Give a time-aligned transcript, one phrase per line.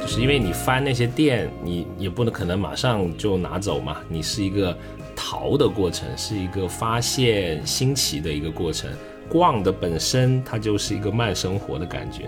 [0.00, 4.74] 就是因为你翻那些店，你也不能可能马上就拿走嘛，你是一个
[5.14, 8.90] 淘的过程，是一个发现新奇的一个过程。
[9.28, 12.22] 逛的本身它就是一个慢生活的感觉。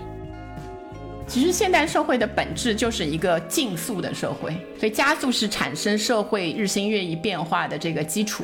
[1.27, 8.43] 其实现代社会的本质就是一个竞速的社会，所以加速是产生社会日新月异变化的这个基础。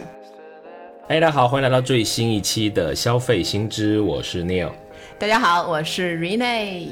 [1.09, 4.71] 哎，大家好，欢迎来到最新一期的消费新知，我是 Neil。
[5.21, 6.87] 大家好，我是 Rene。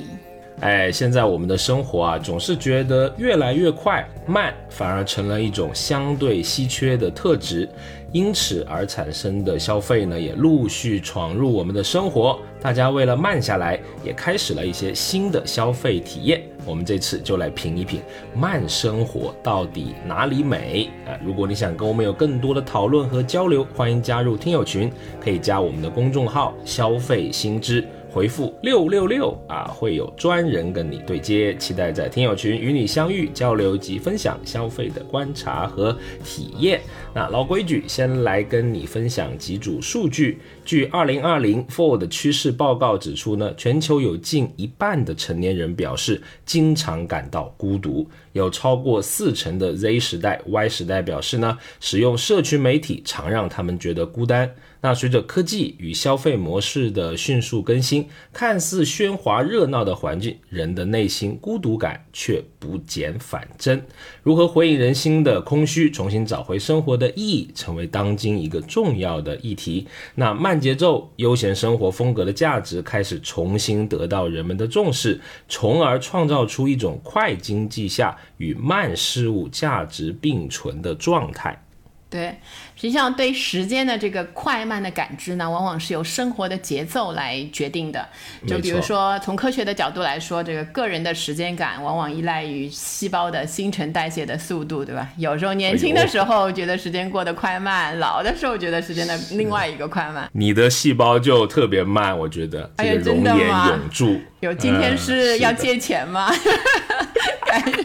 [0.60, 7.68] 哎，现在我们的生活啊，总是觉得越来越快，慢反而成了一种相对稀缺的特质。
[8.12, 12.40] 因此而产生的消费呢，也陆续闯入我们的生活。
[12.62, 16.44] 大家为了慢下来，也开始了一些新的消费体验。
[16.66, 18.00] 我们这次就来品一品
[18.36, 21.18] 慢生活到底哪里美啊！
[21.24, 27.88] 如果你想跟我们有更多的讨论和交流，欢迎加入听友群，可以加我们的公众号“消费新知”。
[28.12, 36.82] 回复六六六啊，会有专人跟你对接，期待在听友群与你相遇、交流及分享消费的观察和体验。
[37.14, 40.40] 那老规矩，先来跟你分享几组数据。
[40.66, 54.52] 据二零二零 Ford 趋势报告指出呢，全球有近一半的成年人表示经常感到孤独，有超过四成的 Z 时代、Y 时代表示呢，使用社群媒体常让他们觉得孤单。
[54.82, 63.82] 那随着科技与消费模式的迅速更新，看似喧哗热闹的环境，人的内心孤独感却不减反增。
[64.24, 69.86] 如何回应人心的空虚，重新找回生活的意义，成为当今一个重要的议题。
[70.16, 75.20] 那慢节奏、悠闲生活风格的价值开始重新得到人们的重视，
[75.50, 81.62] 从而创造出一种快经济下与慢事物价值并存的状态。
[82.10, 82.36] 对。
[82.76, 88.08] 实际上，对时间的这个快慢的感知呢，往往是由生活的节奏来决定的。
[88.48, 95.10] 就比如说，从科学的角度来说，这个个人的时间感往往依赖于细胞的新陈代谢的速度，对吧？
[95.18, 100.30] 有时候年轻的时候觉得时间过得快慢，老的时候觉得时间的另外一个快慢。
[100.32, 102.72] 你的细胞就特别慢，我觉得。
[102.78, 103.68] 哎呀，真的吗？
[103.68, 104.22] 永驻。
[104.40, 106.32] 有今天是要借钱吗？
[107.46, 107.84] 感觉。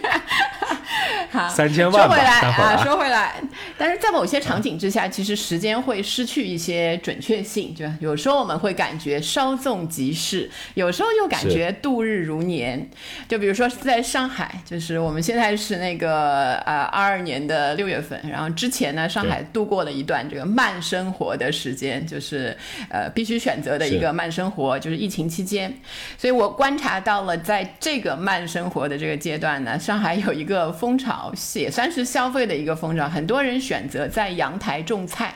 [1.35, 2.09] 好，三千万。
[2.09, 3.43] 说回来啊，说回来，
[3.77, 12.89] 但是在某些场景之下，其实时间会失去一些准确性，就有时候我们会感觉稍纵即逝，有时候又感觉度日如年。
[13.29, 22.57] 就比如说在上海，就是我们现在是那个呃二二年的六月份，然后之前呢，上海度过了一段这个慢生活的时间，就是
[22.89, 25.77] 呃必须选择的一个慢生活，就是疫情期间。
[26.17, 31.24] 所以我观察到了，在这个慢生活的这个阶段呢，上海有一个风潮，
[31.55, 35.35] 也算是消费的一个风潮，很多人选择在阳台种菜，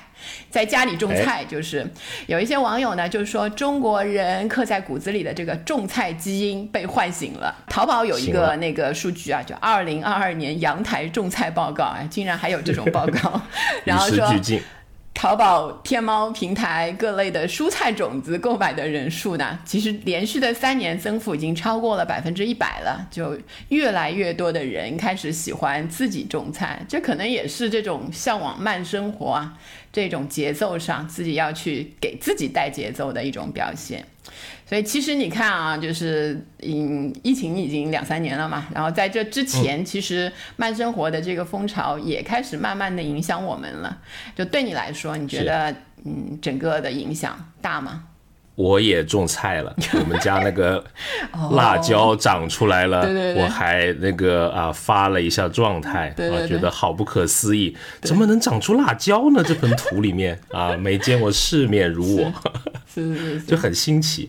[0.51, 1.87] 在家里种菜，就是
[2.27, 7.55] 有一些网友呢，就是说中国人刻在骨子里的这个种菜基因被唤醒了。
[7.69, 13.41] 淘宝有一个那个数据啊，就二零二二年阳台种菜报告啊，竟然还有这种报告，
[13.85, 14.29] 然后说。
[15.19, 23.05] 淘宝、天猫平台各类的蔬菜种子购买的人数呢，其实连续的三年增幅已经超过了百分之一百了。
[23.11, 23.37] 就
[23.71, 29.59] 越来越多的人开始喜欢自己种菜，这可能也是这种向往慢生活啊，
[29.93, 34.07] 这种节奏上自己要去给自己带节奏的一种表现。
[34.69, 43.97] 所以其实你看啊，就是嗯，疫情已经两三年了嘛，然后在这之前，其实慢生活的这个风潮也开始慢慢的影响我们了。
[44.37, 45.75] 就对你来说，你觉得
[46.05, 48.05] 嗯，整个的影响大吗？
[48.57, 50.85] 我也种菜了，我们家那个
[51.53, 59.45] 辣椒长出来了，我还那个啊发了一下状态，啊觉得好不可思议，怎么能长出辣椒呢？
[59.47, 62.33] 这盆土里面啊，没见过世面如我，
[62.93, 64.29] 是是是， 就很新奇。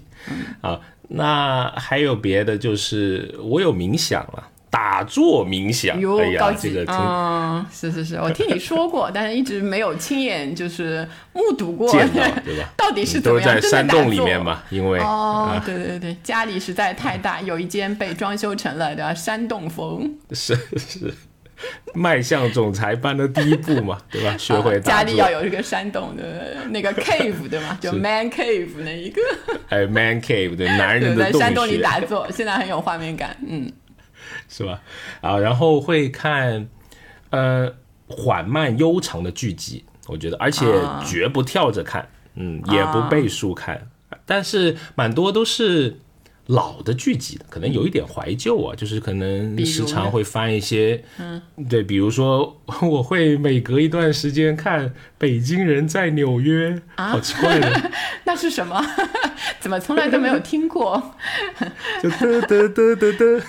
[0.61, 5.97] 啊，那还有别的，就是我有冥想了，打坐冥想。
[6.19, 12.69] 哎呀这个嗯，是是是，我听你说过，但是一直没有亲眼就是目睹过，见到 对吧？
[12.77, 14.61] 到底是都是在山洞里面嘛？
[14.69, 20.17] 因为哦，对对对，家里实在太大，有一间被装修成了的山洞风。
[20.31, 21.13] 是 是。
[21.93, 24.35] 迈向总裁般的第一步嘛，对吧？
[24.39, 27.77] 学会家里要有一个山洞的那个 cave，对吗？
[27.81, 29.21] 就 man cave 那一个。
[29.67, 33.71] 还有，man cave 对，男人的在山洞里打坐，现在很有画面感，嗯，
[34.47, 34.81] 是吧？
[35.21, 36.67] 啊，然后会看
[37.31, 37.73] 呃
[38.07, 40.65] 缓慢悠长的剧集，我觉得，而且
[41.05, 43.87] 绝不跳着看，嗯，也不背书看，
[44.25, 45.99] 但是蛮多都是。
[46.49, 57.91] 老的剧集的，可能有一点怀旧啊，就是可能时常会翻一些，嗯，对，比如说我会每隔一段时间看《北京人在纽约》，啊好奇怪的，
[58.25, 58.83] 那是什么？
[59.61, 61.13] 怎么从来都没有听过？
[62.01, 63.39] 就嘚嘚嘚嘚嘚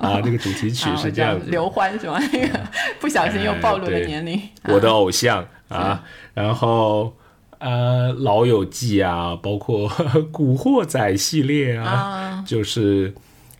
[0.00, 1.50] 啊，那个主题曲是这样子。
[1.50, 2.18] 刘欢是吗？
[2.32, 2.58] 那个
[2.98, 4.40] 不小心又暴露了年龄。
[4.64, 7.14] 我的偶像啊，然后
[7.58, 9.88] 呃，《老友记》啊，包括
[10.30, 12.44] 《古惑仔》系列啊，啊。
[12.46, 13.12] 就是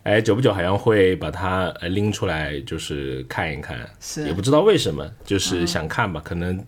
[0.03, 4.25] 哎，久不久好像会把它呃拎出来，就是看一看，是。
[4.25, 6.63] 也不知道为什么，就是想看吧，可能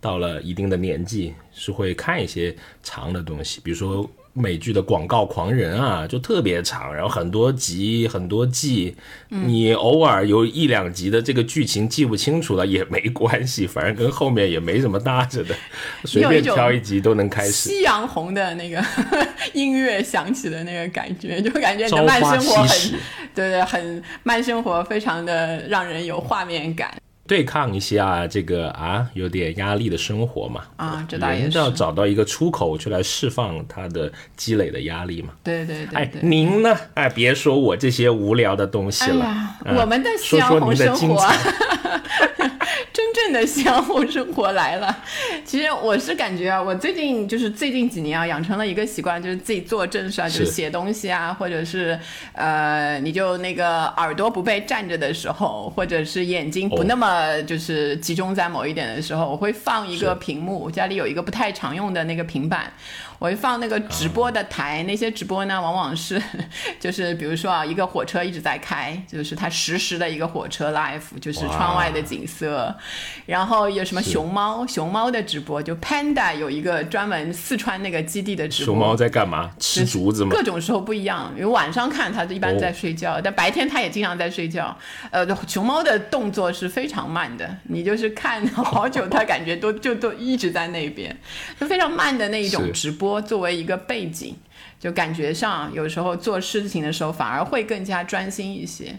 [0.00, 4.08] 到了一定的年纪是会看一些长的东西，比如说。
[4.36, 8.96] 美剧的广告狂人啊，就特别长，然后很多集、很多季，
[9.28, 15.54] 你偶尔有一两集的这个剧情记不清楚了也没关系， 反正跟后面也没什么搭着的，
[16.04, 17.52] 随便挑一集都能开始。
[17.52, 18.84] 夕阳红的那个
[19.54, 22.90] 音乐响起的那个感觉，就感觉你的慢生活很，
[23.34, 26.92] 对对，很慢生活，非常的让人有画面感
[27.26, 35.30] 对抗一下这个啊有点压力的生活嘛，啊，这倒也是人要，找到一个出口去来释放他的积累的压力嘛。
[35.42, 36.76] 对对对哎，您呢？
[36.94, 41.26] 哎，别说我这些无聊的东西了，我们的说说红生您的精活。
[42.92, 44.96] 真正的夕阳红生活来了。
[45.44, 51.98] 其实我是感觉啊，我最近就是最近几年啊，养成了一个习惯，就是自己做正事啊，就是是写东西啊，或者是
[52.32, 62.72] 呃，你就那个耳朵不被占着的时候，或者是眼睛不哦那么就是集中在某一点的时候，我会放一个屏幕，家里有一个不太常用的那个平板。
[63.20, 66.20] 我会放那个直播的台，那些直播呢，往往是
[66.80, 72.73] 就是比如说啊，一个火车一直在开，就是它实时的一个火车 live，就是窗外的景色。
[73.26, 78.74] 然后有什么熊猫，熊猫的直播，就 Panda 有一个专门四川那个基地的直播。
[78.74, 79.50] 熊猫在干嘛？
[79.58, 80.30] 吃竹子吗？
[80.30, 84.76] 各种时候不一样，因为晚上看它一般在睡觉，但白天它也经常在睡觉。
[85.10, 91.16] 呃，熊猫的动作是非常慢的，你就是看好久，它感觉都 就都一直在那边，
[91.58, 94.36] 就非常慢的那一种直播作为一个背景，
[94.78, 98.94] 就感觉上有时候做事情的时候反而会更加专心一些。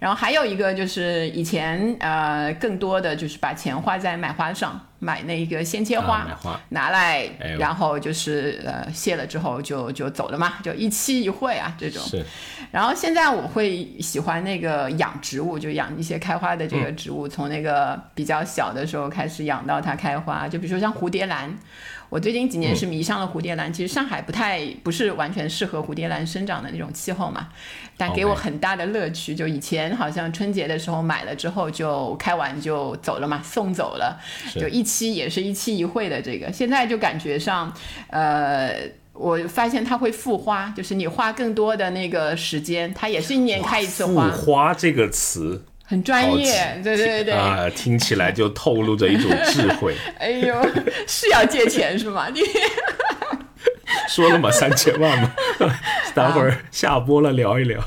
[0.00, 12.02] 然后还有一个就是以前呃更多的就是把钱花在买花上，买那个鲜切花，啊买花拿来哎，然后就是呃谢了之后就就走了嘛，就一期一会啊这种。
[12.02, 12.24] 是
[12.72, 21.56] 然后现在我会喜欢那个养植物，就养一些开花的这个植物，从那个比较小的时候开始养到它开花，就比如说像蝴蝶兰。
[22.10, 27.48] 我最近几年是迷上了蝴蝶兰，其实上海不太不是完全适合蝴蝶兰生长的那种气候嘛，
[27.96, 29.34] 但给我很大的乐趣。
[29.34, 34.20] 就以前好像春节的时候买了之后就开完就走了嘛，送走了，
[34.54, 37.72] 就一期也是一期一会的这个，现在就感觉上，
[38.08, 38.74] 呃。
[39.12, 46.44] 我发现它会复花，就是你花更多的那个时间，它也是一年开一次花复花，花这个词很专业，
[46.76, 47.34] 记对对对。
[47.34, 49.96] 啊，听起来就透露着一种智慧。
[50.20, 50.54] 哎呦，
[51.08, 52.28] 是要借钱是吗？
[52.32, 52.40] 你
[54.08, 55.34] 说了嘛，三千万嘛，
[56.14, 57.82] 待会儿下播了聊一聊。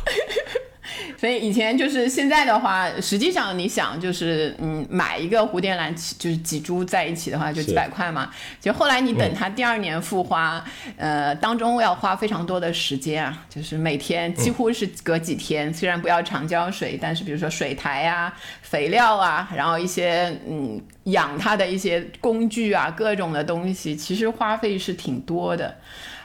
[1.23, 8.29] 所以以前就是现在的话，实际上你想就是嗯，买一个蝴蝶兰，就是几株在一起的话，就几百块嘛。
[8.59, 10.61] 就后来你等它第二年复花，
[10.97, 25.73] 呃，当中要花非常多的时间啊，就是每天几乎是隔几天，虽然不要常浇水，但是比如说水苔啊、肥料啊，然后一些嗯养它的一些工具啊，各种的东西，其实花费是挺多的。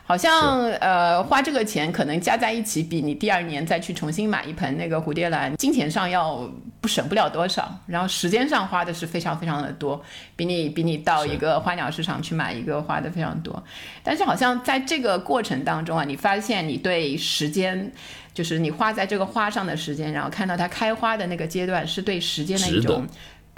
[0.09, 6.51] 好像呃花这个钱可能加在一起，比你第二年再去重新买一盆那个蝴蝶兰，金钱上要
[6.81, 10.03] 不省不了多少，然后时间上花的是非常非常的多，
[10.35, 13.63] 比你比你到一个花鸟市场去买一个花的非常多。
[14.03, 17.93] 但是好像在这个过程当中啊，你发现你对时间。
[18.35, 23.05] 就是你花在这个花上的时间，然后看到它开花的那个阶段，是对时间的一种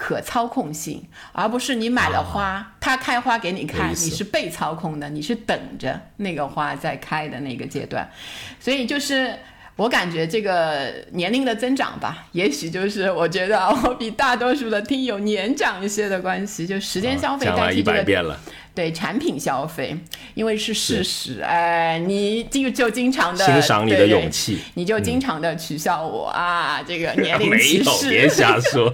[0.01, 8.11] 可操控性，而不是你买了花，它开花给你看，你是被操控的，你是等着那个花在开的那个阶段，
[8.59, 9.35] 所以就是。
[9.77, 18.39] 我感觉这个年龄的增长吧，也许就是我觉得啊我比大多数的听友年长一些的关系，就时间消费讲了一代替这个百遍了，
[18.75, 19.97] 对产品消费，
[20.35, 24.59] 因为是事实，哎，你就就经常的欣赏你的勇气。
[24.75, 28.29] 你就经常的取笑我、啊，这个 年龄没歧视，别。
[28.29, 28.93] 瞎说。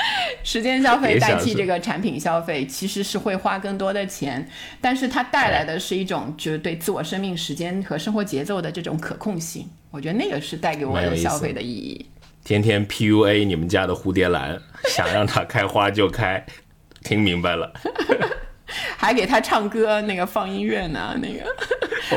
[0.44, 4.46] 时间消费代替这个产品消费，其实是会花更多的钱，
[4.80, 9.68] 但是它带来的是一种就是对自我生命时间和生活节奏的这种可控性。
[9.90, 12.06] 我觉得那个是带给我有消费的意义。
[12.44, 16.44] 天天 PUA 你们家的蝴蝶兰，想让它开花就开，
[17.02, 17.72] 听明白了。
[18.96, 21.44] 还给他唱歌，那个放音乐呢，那个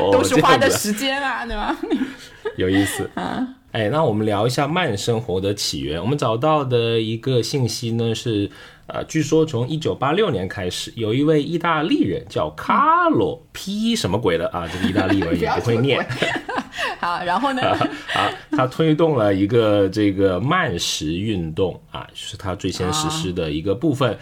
[0.00, 1.76] 哦，都是花的时间啊，对吧？
[2.56, 3.46] 有意思啊。
[3.72, 6.00] 哎，那我们聊一下慢生活的起源。
[6.00, 8.50] 我们找到的一个信息呢是，
[8.88, 16.04] 呃，据说从一九八六年开始，有一位意大利人叫卡洛 P 什么鬼的啊，这个意大利文也不会念。
[16.98, 17.62] 好，然后呢？
[18.14, 24.18] 啊，他推动了一个这个慢食运动啊，就是他最先实施的一个部分。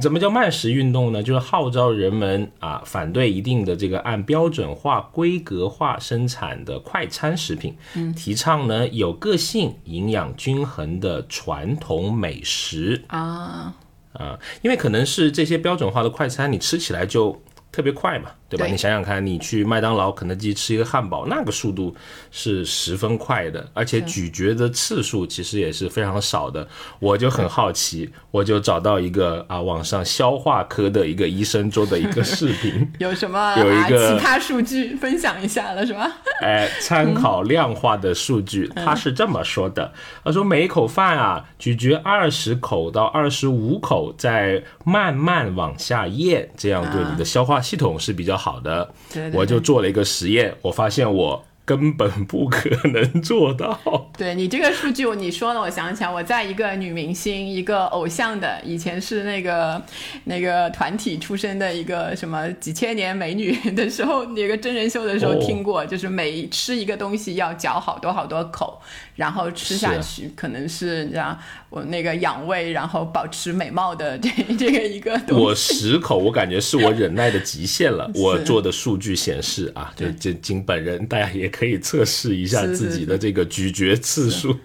[0.00, 1.22] 怎么叫慢食运动呢？
[1.22, 7.76] 就是号召人们啊，反对一定的这个按标准化、规格化生产的快餐食品，
[8.16, 13.74] 提倡呢有个性、营养均衡的传统美食啊
[14.12, 18.30] 啊，因为可能是这些标准化的快餐，你吃起来就特别快嘛。
[18.56, 18.70] 对吧？
[18.70, 21.94] 你想想看，你去麦当劳、肯德基吃一个汉堡，那个速度
[22.30, 26.66] 是十分快的，而且咀嚼的次数其实也是非常少的。
[27.00, 36.08] 我就很好奇，我就找到一个啊，网上消化科的一个医生做的一个视频， 有什么有一个其他数据分享一下了是吧？
[36.40, 39.92] 哎，参考量化的数据， 他是这么说的：
[40.22, 48.34] 他说每一口饭啊，咀嚼二十口到二十五口，再慢慢往下咽，这样对你的消化系统是比较。
[48.43, 48.92] 好的，
[49.32, 51.44] 我就做了一个实验，我发现我。
[51.66, 53.80] 根本不可能做到。
[54.18, 59.82] 对你这个数据，你说了，我想起来，我在一个女明星、一个偶像的，以前是那个
[60.24, 68.78] 那个团体出身的一个什么几千年美女的时候，那个真人秀的时候 听过，就是每吃一个东西要嚼好多好多口，
[69.16, 71.38] 然后吃下去，可能是这样，
[71.74, 75.18] 我那个养胃，然后保持美貌的 这这个一个。
[75.30, 78.10] 我十口，我感觉是我忍耐的极限了。
[78.14, 81.54] 我做的数据显示啊，就就经本人，大家也。
[81.54, 84.56] 可以测试一下自己的这个咀嚼次数。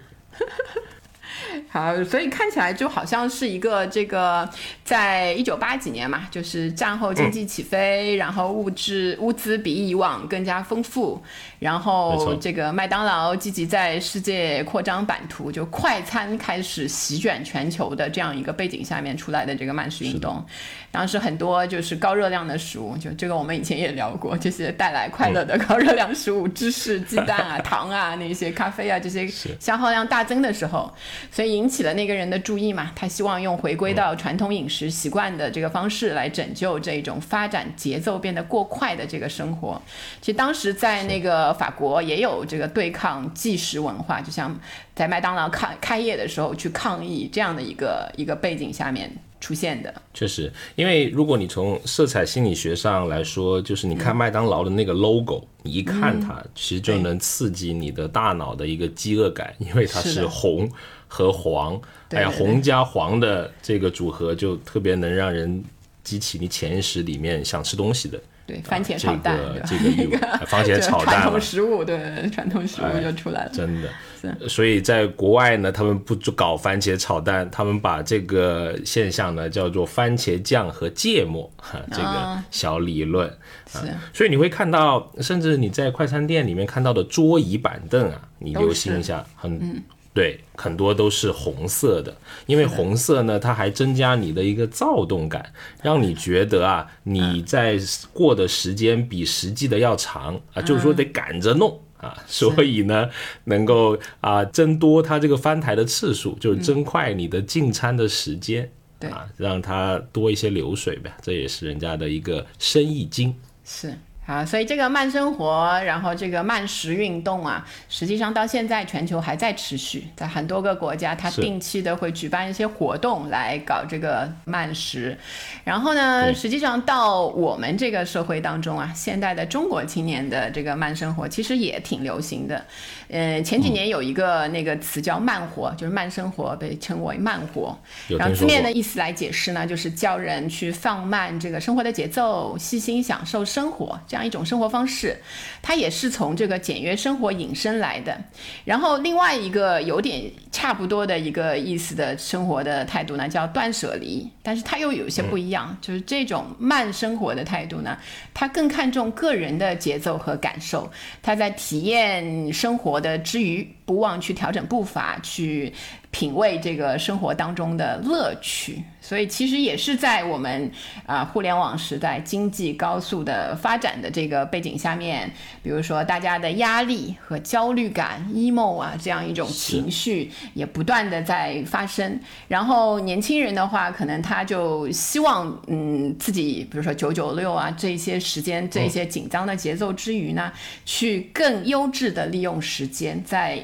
[1.72, 4.48] 好，所以看起来就好像是一个这个，
[4.82, 11.22] 在一九八几年嘛，就是战后经济起飞，然后物质物资比以往更加丰富，
[11.60, 20.44] 然后这个麦当劳积极在世界扩张版图，就快餐开始席卷全球的这样一个背景下面出来的这个慢食运动。
[20.90, 29.24] 当时很多就是高热量的食物，就这个我们以前也聊过，这些带来快乐的高热量食物，芝士、鸡蛋啊、糖啊那些咖啡啊这些
[29.60, 30.92] 消耗量大增的时候，
[31.30, 32.90] 所以引起了那个人的注意嘛。
[32.96, 39.80] 他希望用回归到传统饮食习惯的这个方式来拯救这种发展节奏变得过快的这个生活。
[40.20, 44.58] 其实当时在那个法国也有这个对抗即食文化，就像
[44.94, 49.10] 在麦当劳开开业的时候去抗议这样的一个一个背景下面。
[49.40, 60.70] 出现的确实，因为如果你从色彩心理学上来说，就是你看麦当劳的那个 logo，你一看它，其实就能刺激你的大脑的一个饥饿感，因为它是红
[61.12, 61.78] 和黄，
[62.10, 65.62] 哎呀，红加黄的这个组合就特别能让人
[66.04, 68.18] 激起你潜意识里面想吃东西的。
[68.46, 71.98] 对，番茄炒蛋，这个这 个番茄炒蛋，传统食物，对，
[72.30, 73.50] 传统食物就出来了。
[73.52, 83.28] 真的，所以在国外呢，他们不搞番茄炒蛋，他们把这个现象呢叫做番茄酱和芥末哈，这个小理论。
[83.68, 83.78] 是，
[84.12, 89.82] 所以你会看到，甚至你在快餐店里面看到的桌椅板凳啊，你留心一下，很。
[90.12, 95.52] 对，很多都是红色的，因为红色呢，它还增加你的一个躁动感，
[95.82, 97.78] 让你觉得啊，你在
[98.12, 103.08] 过的时间比实际的要长啊，就是说得赶着弄啊，所以呢，
[103.44, 108.68] 能够啊增多它这个翻台的次数，就是增快你的进餐的时间，
[109.02, 113.32] 啊，让它多一些流水呗，这也是人家的一个生意经。
[113.64, 113.94] 是。
[114.30, 125.18] 啊，所以这个慢生活，然后这个慢食运动啊，实际上到现在全球还在持续，在很多个国家，它定期的会举办一些活动来搞这个慢食。
[125.64, 132.64] 然后呢，实际上到我们这个社会当中啊，现代的中国青年的这个慢生活其实也挺流行的。
[133.10, 137.76] 呃，前几年有一个那个词叫慢活，就是慢生活被称为慢活。
[138.08, 144.20] 然后字面的意思来解释呢，就是叫人去放慢这个生活的节奏，细心享受生活这样。
[144.24, 145.16] 一种生活方式，
[145.60, 148.16] 它也是从这个简约生活引申来的。
[148.64, 154.30] 然后另外一个有点差不多的一个意思的生活的态度呢，叫断舍离。
[154.42, 157.96] 但是它又有一些不一样，就是这种慢生活的态度呢，
[158.32, 160.88] 它更看重个人的节奏和感受。
[161.22, 163.66] 他在体验生活的之余。
[163.84, 165.72] 不忘去调整步伐，去
[166.12, 168.80] 品味这个生活当中的乐趣。
[169.10, 170.70] 所以其实也是在我们
[171.04, 175.28] 啊互联网时代经济高速的发展的这个背景下面，
[175.64, 182.20] 比如说大家的压力和焦虑感、emo 啊这样一种情绪也不断的在发生。
[182.46, 190.52] 然后年轻人的话，可能他就希望嗯自己，比如说九九六啊这些时间、这些紧张的节奏之余呢，
[190.86, 193.60] 去更优质的利用时间在。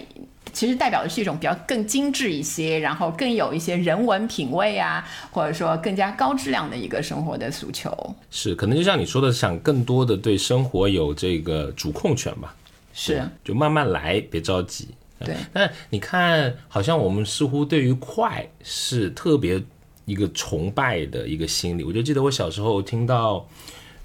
[0.57, 7.95] 其实代表的是一种比较更精致一些，然后更有一些人文品味啊，或者说更加高质量的一个生活的诉求。
[8.31, 12.57] 是，可能就像你说的，想更多的对生活有这个主控权吧。
[12.95, 14.89] 是，就慢慢来，别着急。
[15.19, 15.37] 对。
[15.53, 19.63] 但你看，好像我们似乎对于快是特别
[20.07, 21.85] 一个崇拜的一个心理。
[21.85, 23.47] 我就记得我小时候听到。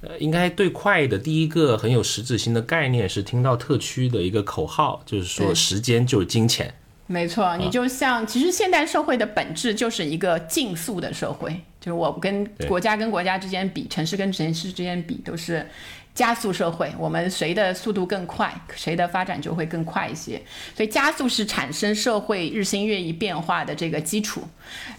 [0.01, 6.73] 呃，应该对快的第一个很有实质性的概念是听到特区的一个口号，就是说时间就是金钱。
[7.07, 15.67] 没错，你就像其实现代社会的本质就是一个竞速的社会，就是我跟国家跟国家之间比，城市跟城市之间比，都是。
[16.13, 20.41] 加速社会，我们谁的速度更快，谁的发展就会更快一些。
[20.75, 24.43] 所以加速是产生社会日新月异变化的这个基础。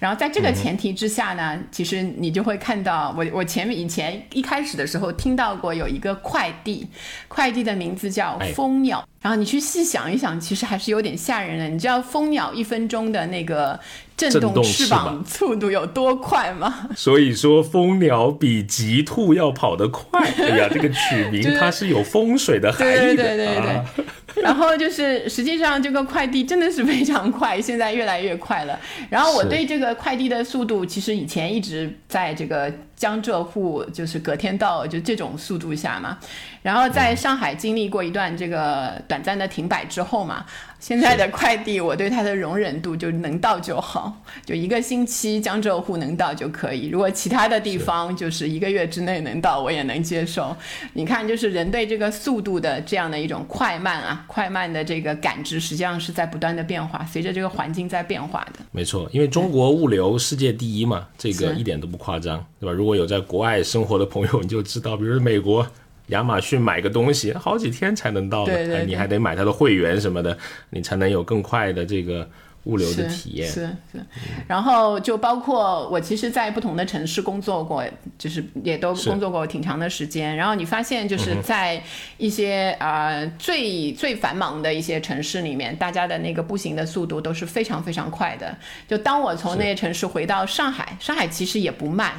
[0.01, 6.89] 然后在这个前提之下呢，其实你就会看到，我我前面以前一开始的时候听到过有一个快递，
[7.29, 9.07] 快递的名字叫蜂鸟。
[9.23, 11.69] 然后你去细想一想，其实还是有点吓人的。
[11.69, 13.79] 你知道蜂鸟一分钟的那个
[14.17, 16.89] 震动翅膀速度有多快吗？
[16.97, 20.21] 所以说蜂鸟比极兔要跑得快。
[20.39, 22.99] 哎呀，这个取名 它是有风水的含义的。
[22.99, 24.05] 对对对对对。
[24.37, 28.79] 然后就是实际上这个快递真的是非常快，现在越来越快了。
[29.11, 32.73] 然后我对这个快递的速度，其实以前一直在这个。
[32.95, 36.17] 江浙沪就是隔天到，就这种速度下嘛。
[36.63, 40.47] 然后在上海经历过一段这个短暂的停摆之后嘛。
[40.83, 46.89] 现在的快递，我对它的容忍度就能到就好，就一个星期江浙沪能到就可以。
[46.89, 50.55] 如果其他的地方就是一个月之内能到，我也能接受。
[50.95, 58.65] 你看，就是人对这个速度的这样的一种快慢啊，快慢的这个感知，实际上是在不断的变化，随着这个环境在变化的。
[58.73, 62.73] 没错，因为中国物流世界第一嘛，这个一点都不夸张，对吧？
[62.73, 65.65] 如果有在国外生活的朋友，你就知道，比如美国。
[66.09, 70.37] 亚马逊买个东西好几天才能到呢，你还得买它的会员什么的，
[70.71, 72.29] 你才能有更快的这个。
[72.65, 74.01] 物流的体验是是，
[74.47, 77.85] 然后就包括我其实，在不同的城市工作过，
[78.17, 80.37] 就是也都工作过挺长的时间。
[80.37, 81.83] 然后你发现，就是在
[82.19, 88.57] 一些啊最最繁忙的一些城市里面，大家的那个步行的速度都是非常非常快的。
[88.87, 92.13] 就当我从那些城市回到上海，上海其实也不慢，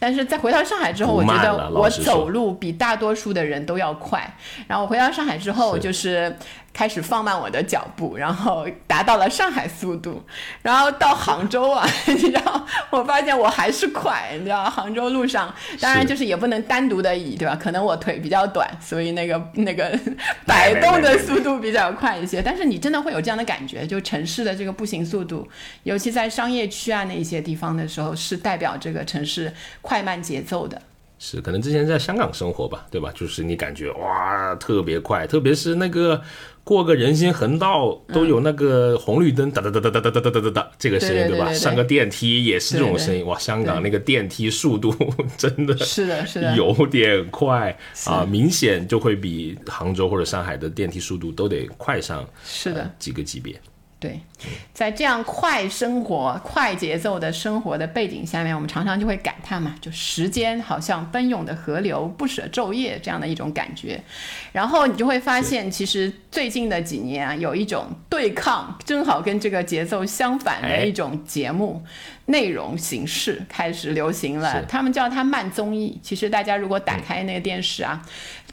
[0.00, 4.36] 但是在回到上海之后，我觉得我走路比大多数的人都要快。
[4.66, 6.36] 然后我回到上海之后，就是。
[6.74, 10.22] 开始放慢我的脚步，然后达到了上海速度，
[10.62, 17.58] 然后到杭州啊， 你知道，我发现我还是快，你知道，杭州路上，当然就是也不能单独的以，对吧？
[17.60, 19.98] 可能我腿比较短，所以那个 那个
[20.46, 22.40] 摆动的速度比较快一些。
[22.40, 25.48] 但是你真的会有这样的感觉，就城市的这个步行速度，
[25.82, 30.80] 尤其在商业区啊那一些地方的时候，是代表这个城市快慢节奏的。
[31.26, 33.10] 是，可能之前在香港生活吧，对吧？
[33.14, 36.20] 就是你感觉哇特别快，特别是那个。
[36.64, 41.52] 过个人行横道都有那个红绿灯哒哒哒哒哒哒哒哒哒哒这个声音对吧？
[41.52, 43.38] 上个电梯也是这种声音哇！
[43.38, 44.90] 香港那个电梯速度
[45.36, 53.60] 真的是的，是的，有点快啊，明显就会比杭州或者上海的电梯速度都得快上是的几个级别。
[54.00, 54.20] 对，
[54.74, 63.98] 在这样快生活、快节奏的生活的背景下面，我们常常就会感叹嘛，就时间好像奔涌的河流，不舍昼夜这样的一种感觉。
[64.52, 71.82] 然后你就会发现，其实最近的几年啊，有一种对抗，正好跟这个节奏相反的一种节目
[72.26, 74.62] 内容形式开始流行了。
[74.66, 75.98] 他们叫它慢综艺。
[76.02, 78.02] 其实大家如果打开那个电视啊。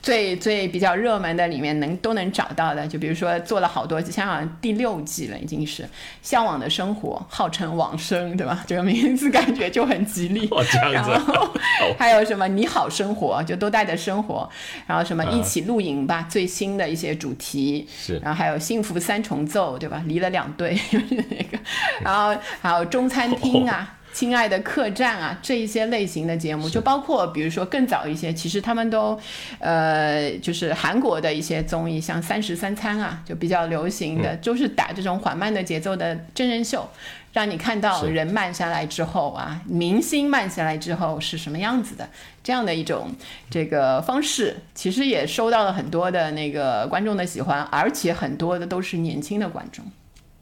[0.01, 5.83] 最最比较热门的里面能都能找到的，就比如说做了好多，像好像第六季了，已经是
[6.23, 8.63] 《向往的生活》，号称往生，对吧？
[8.65, 10.47] 这个名字感觉就很吉利。
[10.49, 11.11] 哦，这样子。
[11.11, 11.53] 然后
[11.99, 14.49] 还有什么你好生活，就都带着生活，
[14.87, 17.87] 然后什么一起露营吧，最新的一些主题。
[17.95, 18.17] 是。
[18.23, 20.03] 然后还有幸福三重奏，对吧？
[20.07, 21.59] 离了两对， 就是那个。
[22.01, 23.97] 然后还有中餐厅啊。
[24.13, 29.19] 亲爱的客栈啊，这一些类型的节目，就包括比如说更早一些，其实他们都，
[29.59, 36.89] 呃，就是韩国的一些综艺，像《三十三餐》啊，就比较流行的，就是打这种缓慢的节奏的真人秀，
[37.31, 42.09] 让你看到人慢下来之后啊，明星慢下来之后是什么样子的，
[42.43, 43.09] 这样的一种
[43.49, 49.85] 这个方式，其实也收到了很多的那个观众的喜欢，而且很多的都是年轻的观众。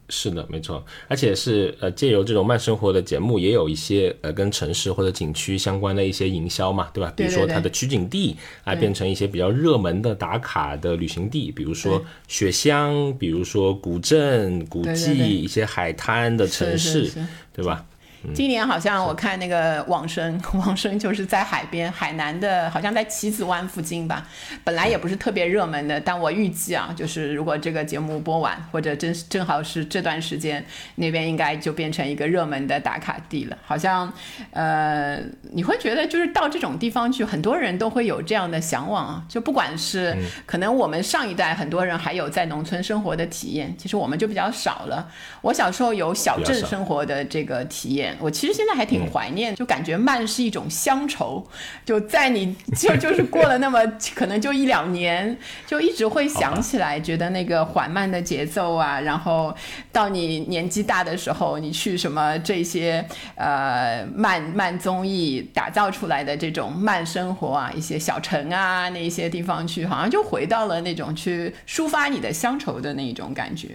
[0.09, 7.13] 是的，没错，而且是呃，借由这种慢生活的节目，也有一些呃跟城市或者景区相关的一些营销嘛，对吧？
[7.15, 17.11] 比如说它的取景地啊，变成一些比较热门的打卡的旅行地，比如说雪乡，比如说古镇、古迹，一些海滩的城市，
[17.53, 17.85] 对吧？
[18.33, 24.27] 今年好像我看那个往生， 往生就是在海边，海南的，好像在棋子湾附近吧。
[24.63, 30.63] 本来也不是特别热门的，但我预计啊，就是如果这个节目播完，或者正正好是这段时间，
[30.95, 33.57] 那边应该就变成一个热门的打卡地了。
[33.65, 34.11] 好像，
[34.51, 35.19] 呃，
[35.53, 39.23] 你会觉得就是到这种地方去，很多人都会有这样的向往啊。
[39.29, 40.13] 就不管是
[40.45, 45.09] 可能我们上一代很多人还有在农村生活的体验，其实我们就比较少了。
[45.41, 48.08] 我小时候有小镇生活的这个体验。
[48.19, 51.45] 我其实现在还挺怀念，就感觉慢是一种乡愁，
[51.85, 53.79] 就在你就就是过了那么
[54.15, 59.55] 可能就一两年，就一直会想起来，觉得那个缓慢的节奏啊，然后
[59.91, 73.69] 到你年纪大的时候，你去什么这些呃慢慢综艺打造出来的这种慢生活啊，一些小城啊那一些地方去，好像就回到了那种去抒发你的乡愁的那种感觉。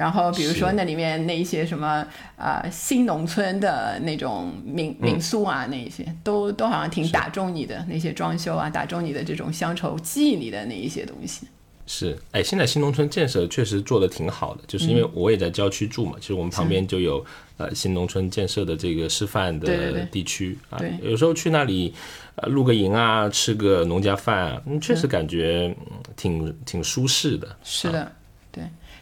[0.00, 2.06] 然后，比如说那里面那一些什么
[2.38, 11.46] 啊，新农村的那种民民宿啊，那一些都都好像挺打中你的那些装修啊，打中你的这种乡愁记忆里的那一些东西。
[11.86, 17.22] 是，哎，现在新农村建设确实做的挺好的，就是因为我也在郊区住嘛，其实我们旁边就有
[17.58, 21.92] 呃新农村建设的这个示范的地区啊，有时候去那里
[22.36, 25.76] 呃露个营啊，吃个农家饭啊，嗯，确实感觉
[26.16, 27.46] 挺挺舒适的。
[27.62, 28.19] 是的，对。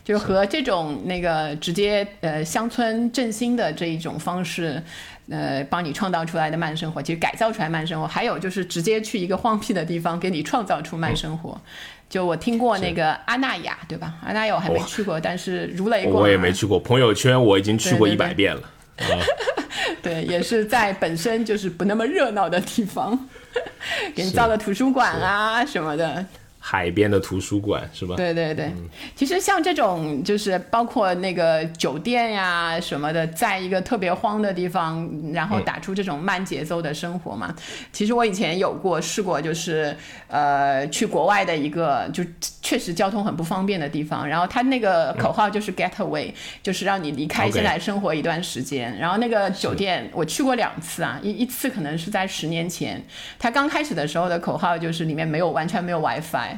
[0.09, 4.83] 就是和这种那个直接呃乡村振兴的这一种方式，
[5.29, 11.61] 呃，帮你创造出来的慢生活，其实改造出来慢生活，还有就是直接去一个荒僻的地方给你创造出慢生活。
[12.09, 14.15] 就我听过那个阿那亚，对吧？
[14.25, 16.23] 阿那亚我还没去过，但是如雷过。
[16.23, 18.63] 我也没去过，朋友圈我已经去过一百遍了。
[20.01, 23.29] 对，也是在本身就是不那么热闹的地方，
[24.17, 26.25] 给你造个图书馆啊什么的。
[26.71, 28.15] 海边的图书馆是吧？
[28.17, 28.71] 对对对，
[29.17, 37.55] 其实像这种就是包括那个酒店呀什么的，在一个特别荒的地方，然后打出这种慢节奏的生活嘛。
[37.91, 42.23] 其实我以前有过试过，就是呃去国外的一个就
[42.61, 46.31] 确实交通很不方便的地方，然后他那个口号就是 get away，
[46.63, 48.95] 就是让你离开现在生活一段时间。
[48.99, 53.03] 然后那个酒店我去过两次啊，一一次可能是在十年前，
[53.39, 56.58] 他刚开始的时候的口号就是里面没有完全没有 WiFi。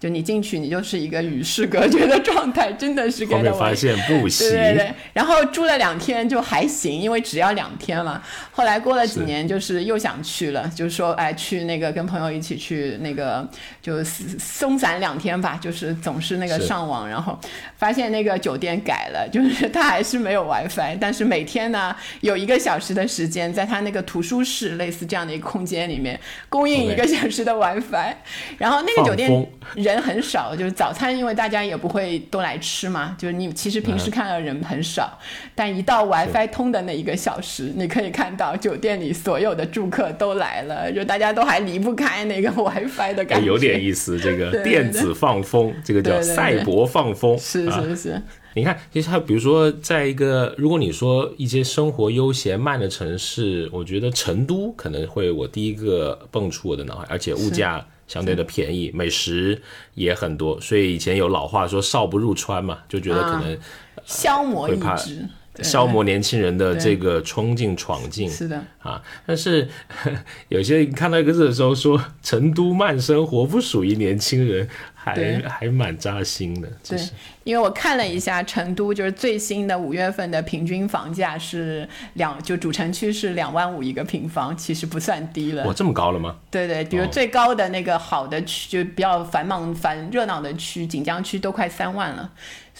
[0.00, 3.26] 就你进去，你就是一个与世隔绝的状态，真的是。
[3.26, 4.48] 后面发现不行。
[4.48, 4.94] 对对对。
[5.12, 8.22] 然后住了两天就还行，因为只要两天嘛。
[8.50, 13.46] 后来过了几年，就是又想去了，就是说，哎，去那个跟朋友一起去那个，
[13.82, 17.38] 就松散两天吧，就是总是那个上网，然后
[17.76, 28.14] 发现那个酒店改了，就是它还是没有 WiFi，但是每天呢有一个小时的时间，在它那个图书室类似这样的一个空间里面供应一个小时的 WiFi，
[28.56, 29.46] 然后那个酒店。
[29.74, 33.16] 人很少，就是早餐，因为大家也不会都来吃嘛。
[33.18, 35.18] 就是你其实平时看到人很少，
[35.54, 43.46] 但一到 WiFi 通的那一个小时，你可以看到酒店里所有的住客都来了，就大家都还离不开那个 WiFi 的感觉。
[43.46, 47.38] 有点意思，这个 电子放风，这个叫赛博放风。
[47.38, 48.22] 是是是。
[48.54, 57.86] 你看，其实它比如说，在一个如果你说一些生活悠闲慢的城市，我觉得成都可能会我第一个蹦出我的脑海，而且物价。
[58.10, 59.62] 相对的便宜，美食
[59.94, 63.56] 也很多，所以以前有老话说“少不入川”嘛，就觉得可能
[64.04, 65.24] 消磨意志，
[65.62, 68.28] 消磨年轻人的这个冲劲闯劲。
[68.28, 69.68] 是的啊，但是
[70.48, 74.68] 有些看到一个字的时候说“成都慢生活不属于年轻人”。
[75.02, 76.98] 还还蛮扎心的，对，
[77.42, 85.64] 因为我看了一下成都，就是最新的五月份的平均房价是两，就主城区是两万五一个平方，其实不算低了。
[85.64, 86.36] 哇，这么高了吗？
[86.50, 92.30] 对对，比如最高的那个好的区，就比较繁忙繁热闹的区，锦江区都快三万了。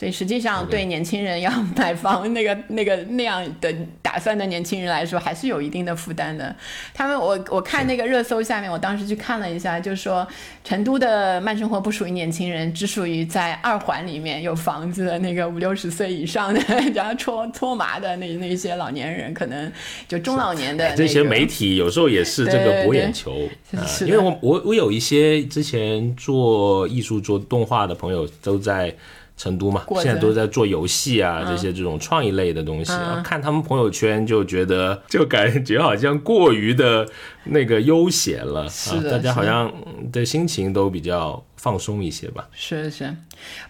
[0.01, 6.57] 所以实际上，对年轻人要 买房那个那个那样的打算的年轻人来说，还是有一定的负担的。
[6.95, 10.27] 他们，我我看那个热搜下面，我当时去看了一下，就说
[10.65, 16.61] 成都的慢生活不属于年轻人，只属于在二环里面有房子的那个五六十岁以上的，
[16.97, 19.71] 然后搓搓麻的那那些老年人，可能
[20.09, 20.97] 就中老年的。
[20.97, 28.95] 这些媒体有时候也是这个博眼球啊，因为我我我有一些之前做艺术做动画的朋友都在。
[29.41, 32.93] 成都嘛，现在都在做游戏啊，这些这种创意类的东西。
[33.25, 37.09] 看他们朋友圈，就觉得就感觉好像过于的
[37.45, 42.47] 那个悠闲了啊，是的大家好像嗯的心情都比较放松一些吧。
[42.53, 43.17] 是是，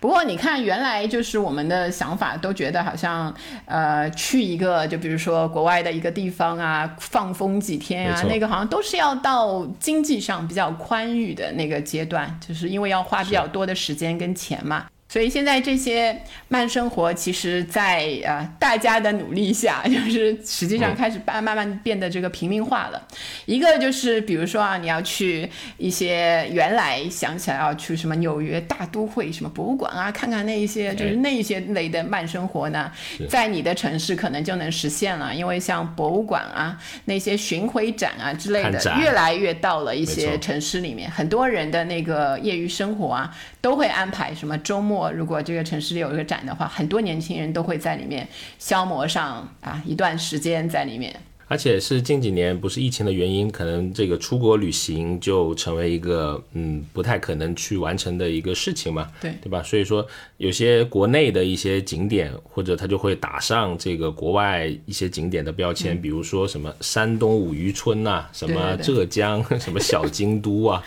[0.00, 3.32] 不过你看，原来就是我们的想法都觉得好像，
[3.66, 14.86] 呃，去一个就比如说国外的一个地方啊，放风几天啊那个好像都是要到经济上比较宽裕的那个阶段，就是因为要花比较多的时间跟钱嘛。
[15.10, 23.08] 所以现在这些慢生活，其实在呃大家的努力下， 就是实际上开始慢慢慢变得这个平民化了。
[23.44, 32.92] 一个就是比如说啊，你要去一些原来想起来要去什么纽约大都会什么博物馆啊，看看那一些就是那一些类的慢生活呢，
[33.28, 48.26] 在你的城市可能就能实现了，因为像博物馆啊那些巡回展啊之类的，越来越到了一些城市里面，很多人的那个业余生活啊，都会安排什么周末，如果这个城市里有一个展的话，很多年轻人都会在里面
[48.58, 51.14] 消磨上啊一段时间在里面。
[51.50, 59.60] 而且是近几年不是疫情的原因，可能这个出国旅行就成为一个嗯不太可能去完成的一个事情嘛，对对吧？
[59.60, 70.80] 所以说有些国内的一些景点，或者它就会打上这个国外一些景点的标签，比如说什么山东五渔村呐、什么对对对浙江 什么小京都啊，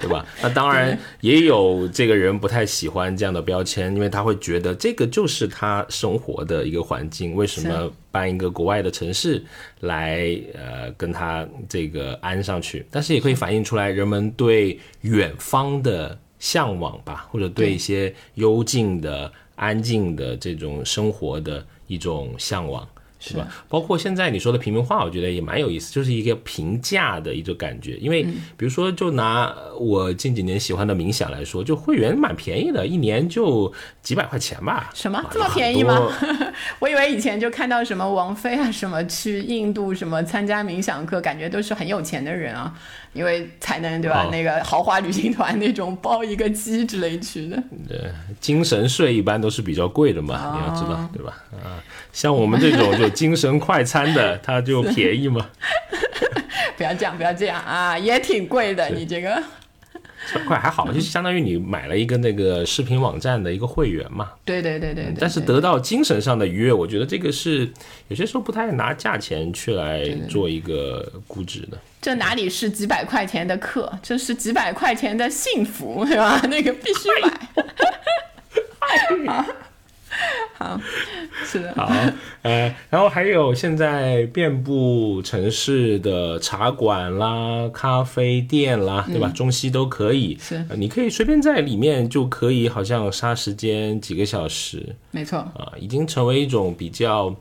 [0.00, 0.26] 对吧？
[0.42, 9.44] 那当然也有这个人不太喜欢这样的标签，因为他会觉得这个就是他生活的一个环境，为什么搬一个国外的城市
[9.80, 12.84] 来呃跟他这个安上去？
[12.90, 22.88] 但是也可以反映出来人们对远方的向往吧，或者对对一些幽静的、安静的这种生活的一种向往。
[23.18, 23.46] 是吧？
[23.68, 27.96] 包括现在你说的平民化，我觉得也蛮有意思，就是一个平价的一种感觉。
[27.96, 34.72] 因为嗯比如说，就拿我近几年喜欢的冥想来说，就会员蛮便宜的，一年就几百块钱吧。
[34.72, 36.10] 啊什么这么便宜吗？
[36.78, 42.72] 我以为以前就看到什么王菲啊，什么去印度什么参加冥想课，感觉都是很有钱的人啊，
[43.12, 44.24] 因为才能对吧？
[44.24, 47.62] 哦那个豪华旅行团那种包一个机之类去的。
[47.88, 47.98] 对
[48.40, 51.42] 精神税一般都是比较贵的嘛，哦你要知道，对吧？
[51.52, 55.46] 啊，像我们这种就精神快餐的， 它就便宜嘛，
[56.76, 59.42] 不要这样，不要这样啊，也挺贵的，你这个。
[60.30, 64.32] 十块还好，就相当于你买了一个那个视频网站的一个会员嘛。
[64.44, 65.14] 对对对对对。
[65.18, 67.66] 但是得到精神上的愉悦，我觉得这个是
[68.08, 71.78] 有些时候不太拿价钱去来做一个估值的。
[72.00, 76.40] 这哪里是几百块钱的课，这是几百块钱的幸福， 对吧？
[76.48, 77.48] 那个必须买。
[79.28, 79.44] 好，
[80.56, 80.80] 好，
[81.44, 81.92] 是的，好，
[82.42, 89.28] 呃，然后还有现在遍布城市的茶馆啦、咖啡店啦，对吧？
[89.34, 90.36] 中西都可以。
[90.40, 97.34] 是呃你可以随便在里面就可以，好像杀时间几个小时没错，啊，已经成为一种比较。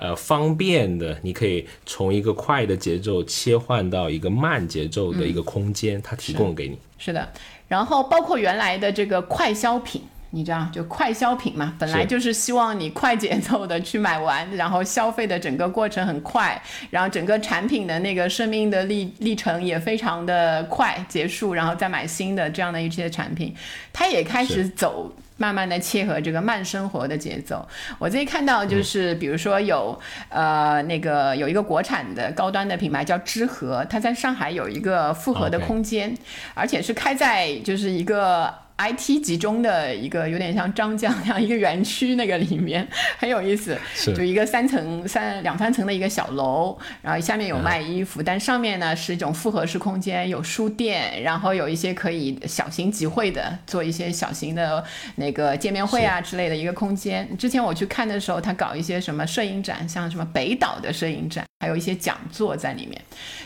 [0.00, 6.78] 呃，方便的，你可以从一个快的节奏切换到一个慢节奏的一个空间，它提供给你。
[6.98, 7.28] 是的。
[7.68, 10.02] 然后包括原来的这个快消品。
[10.30, 23.54] 你知道，就快消品嘛，本来就是希望你快节奏的去买完，然后消费的整个过程很快，然后整个产品的那个生命的历历程也非常的快结束，然后再买新的这样的一些产品，
[23.90, 25.10] 它也开始走。
[25.38, 27.66] 慢慢的切合这个慢生活的节奏，
[27.98, 29.98] 我最近看到就是，比如说有、
[30.28, 36.12] 呃那个有一个国产的高端的品牌叫知和，它在上海有一个复合的空间
[36.54, 42.86] 而且是开在就是一个 IT 集中的一个有点像张江那样一个园区那个里面，
[43.18, 43.76] 很有意思。
[44.16, 54.82] 就一个三层三两三层的一个小楼，然后下面有卖衣服，但上面呢是一种复合式空间，有书店，然后有一些可以小型集会的，做一些小型的
[55.16, 57.28] 那个见面会啊之类的一个空间。
[57.36, 63.00] 之前我去看的时候，他搞一些什么摄影展，像什么北岛的摄影展，还有一些讲座在里面。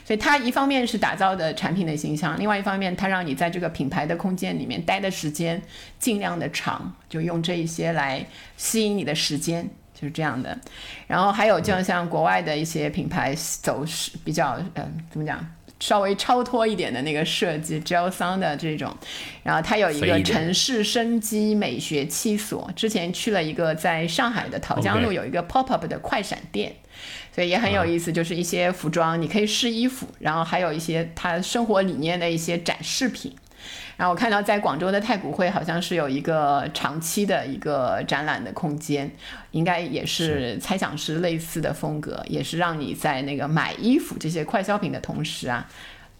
[0.04, 5.60] 所以它一方面是打造的产品的形象，另外一方面它让你在这个品牌的空间里面待的时间
[5.98, 8.24] 尽量的长，就用这一些来
[8.56, 9.68] 吸引你的时间。
[9.94, 10.58] 就是这样的，
[11.06, 15.38] 然后还有就像国外的一些品牌走是比较呃怎么讲，
[15.78, 18.92] 稍微超脱一点的那个设计 g e l s o n 的这种，
[19.44, 26.74] 然后它有一个城市生机美学七所，之前去了一个在上海的桃江路有一个 pop up 的快闪店。
[27.34, 33.34] 所以也很有意思，就是一些服装，你可以试衣服，然后还有一些他生活理念的一些展示品。
[33.96, 39.10] 然后我看到在广州的太古汇好像是有一个长期的一个展览的空间，
[39.52, 45.68] 应该也是猜想是类似的风格，也是让你在那个买衣服这些快消品的同时啊，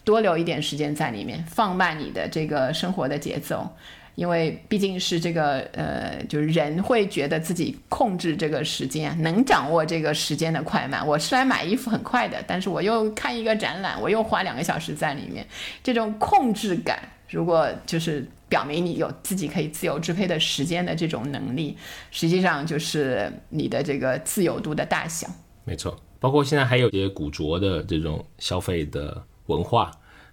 [0.04, 3.74] 多留一点时间在里面，放慢你的这个生活的节奏。
[4.14, 11.06] 因为毕竟是这个呃，就是人会觉得自己控制这个时间，能掌握这个时间的快慢。
[11.06, 15.46] 我是来买衣服很快的，但是我又看一个展览，我又花两个小时在里面，
[15.82, 16.98] 这种控制感，
[17.30, 21.76] 如果就是表明你有自己可以自由支配的时间的这种能力，
[22.10, 25.26] 实际上就是你的这个自由度的大小。
[25.64, 29.90] 没错，包括现在还有一些古着的这种消费的文化。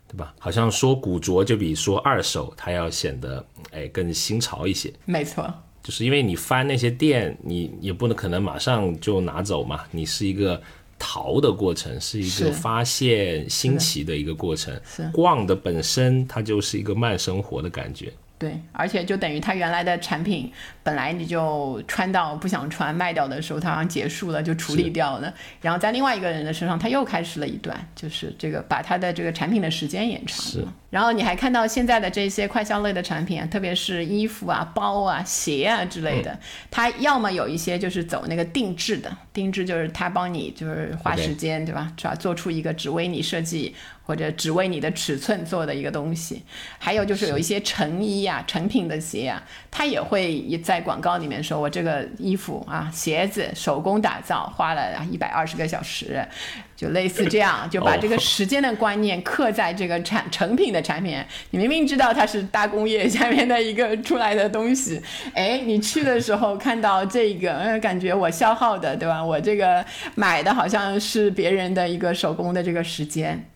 [0.10, 0.34] 对吧？
[0.40, 4.92] 好像说古着就比说二手，它要显得哎更新潮一些。
[5.06, 5.48] 没错，
[5.84, 10.60] 就是因为你翻那些店，你也不能可能马上就拿走嘛，你是一个
[10.98, 14.74] 淘的过程，是一个发现新奇的一个过程。
[14.84, 18.12] 是逛的本身，它就是一个慢生活的感觉。
[18.40, 20.52] 对，而且就等于它原来的产品。
[20.90, 30.74] 本来你就穿到不想穿卖掉的时候，它好像结束了就处理掉了，然后在另外一个人的身上，他又开始了一段，就是这个把他的这个产品的时间延长了。
[30.90, 36.36] 然后你还看到现在的这些快消类的产品啊，特别是衣服啊、包啊、鞋啊之类的，
[36.72, 42.16] 它要么有一些就是走那个定制的，定制就是他帮你就是花时间对吧，是吧？
[42.16, 46.42] 做出一个只为你设计或者只为你的尺寸做的一个东西，
[46.80, 50.90] 还有就是有一些成衣啊、成品的鞋啊，它也会也在。
[50.90, 56.28] 广告里面说，我这个衣服啊、鞋子手工打造，花了一百二十个小时，
[56.76, 61.24] 就类似这样，就把这个时间的观念刻在这个产成品的产品。
[61.52, 65.00] 你明明知道它是大工业下面的一个出来的东西，
[65.36, 69.24] 哎，你去的时候看到这个，嗯感觉我消耗的，对吧？
[69.24, 73.48] 我这个买的好像是别人的一个手工的这个时间。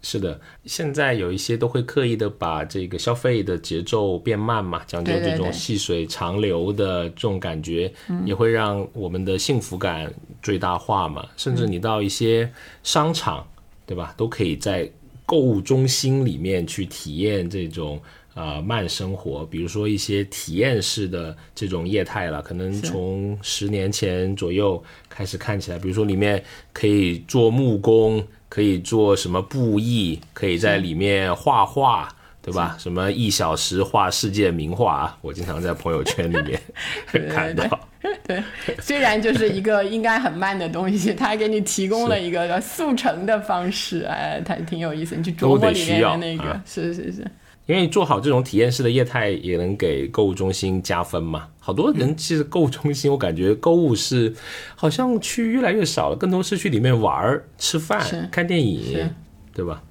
[0.00, 7.92] 是的，现在有一些都会刻意的把这个消费的节奏变慢嘛，讲究这种细水长流的这种感觉，
[8.24, 11.26] 也会让我们的幸福感最大化嘛。
[11.36, 12.48] 甚至你到一些
[12.84, 13.44] 商场，
[13.86, 14.88] 对吧，都可以在
[15.26, 18.00] 购物中心里面去体验这种
[18.34, 19.44] 呃慢生活。
[19.46, 28.24] 比如说一些体验式的这种业态了，可能从十年前左右开始看起来，比如说里面可以做木工。
[28.48, 30.20] 可以做什么布艺？
[30.32, 32.08] 可以在里面画画，
[32.42, 32.76] 对吧？
[32.78, 35.14] 什么一小时画世界名画？
[35.20, 36.60] 我经常在朋友圈里面
[37.30, 37.80] 看到。
[38.26, 38.42] 对，
[38.80, 45.16] 虽然就是一个应该很慢的东西，他还给你提供了一个速成的方式，哎，他挺有意思。
[45.16, 47.26] 你去琢磨里面的那个，是是是。
[47.68, 51.48] 因为做好这种体验式的业态，也能给购物中心加分嘛。
[51.60, 54.34] 好多人其实购物中心，我感觉购物是
[54.74, 58.00] 好像去越来越少了，更多是去里面玩儿、吃饭、
[58.32, 59.10] 看电影，
[59.52, 59.82] 对吧？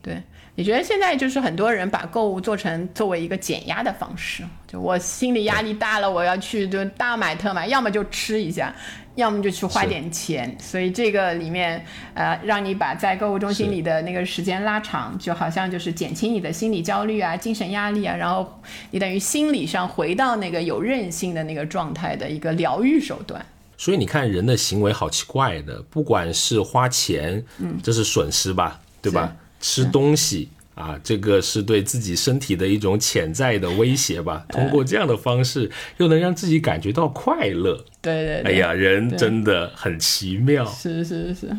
[0.00, 0.22] 对，
[0.54, 8.72] 你觉得现在就是很多人把购物做成作为一个减压的方式，就我心里压力大了，我要去就大买特买，要么就吃一下。
[9.18, 18.60] 要么就去花点钱，所以这个里面，呃，让你把在购物中心里的那个时间拉长，就好像就是减轻你的心理焦虑啊、精神压力啊，然后
[18.92, 23.44] 你等于心理上回到那个有韧性的那个状态的一个疗愈手段。
[23.76, 29.36] 所以你看，人的行为好奇怪的，不管是花钱，嗯，这是损失吧，对吧？
[29.60, 30.48] 吃东西。
[30.78, 34.46] 啊，这个是对自己身体的一种潜在的威胁吧？
[34.48, 37.84] 通过这样的方式，又能让自己感觉到快乐。
[38.00, 38.42] 对对。
[38.42, 40.64] 哎呀，人真的很奇妙。
[40.64, 41.50] 是是是，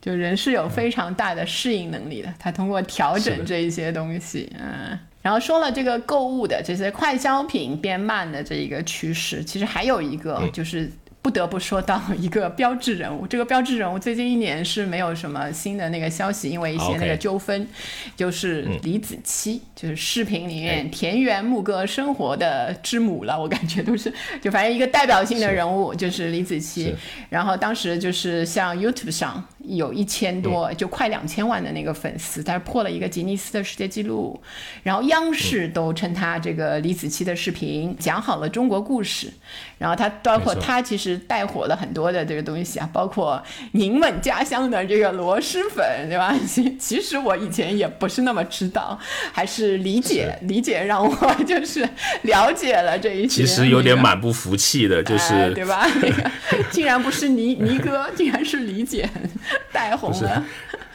[0.00, 2.32] 就人是有非常大的适应能力的。
[2.38, 10.88] 他通过调整这一些东西，嗯，然后说了这个购物的这些快消品变慢的这一个趋势，其实还有一个就是。
[11.24, 17.66] 不得不说到一个标志人物，这个标志人物最近一年是没有什么新的那个消息，因为一些那个纠纷，
[18.14, 26.92] 就是李子柒，就是视频里面田园牧歌生活的之母了，我感觉都是，就反正一个代表性的人物就是李子柒，
[27.30, 29.42] 然后当时就是像 YouTube 上。
[29.66, 34.40] 有一千多，就快两千万的那个粉丝，他破了一个吉尼斯的世界纪录。
[34.82, 39.32] 然后央视都称他这个李子柒的视频讲好了中国故事。
[39.78, 46.34] 然后他包括他其实带火了很多的这个东西啊，包括您们家乡的这个螺蛳粉，对吧？
[46.48, 48.98] 其其实我以前也不是那么知道，
[49.32, 51.86] 还是理解理解让我就是
[52.22, 53.28] 了解了这一些。
[53.28, 55.86] 其实有点蛮不服气的，就是对吧？
[56.00, 56.30] 那 个
[56.70, 59.08] 竟然不是尼尼哥，竟然是理解。
[59.72, 60.44] 带红了，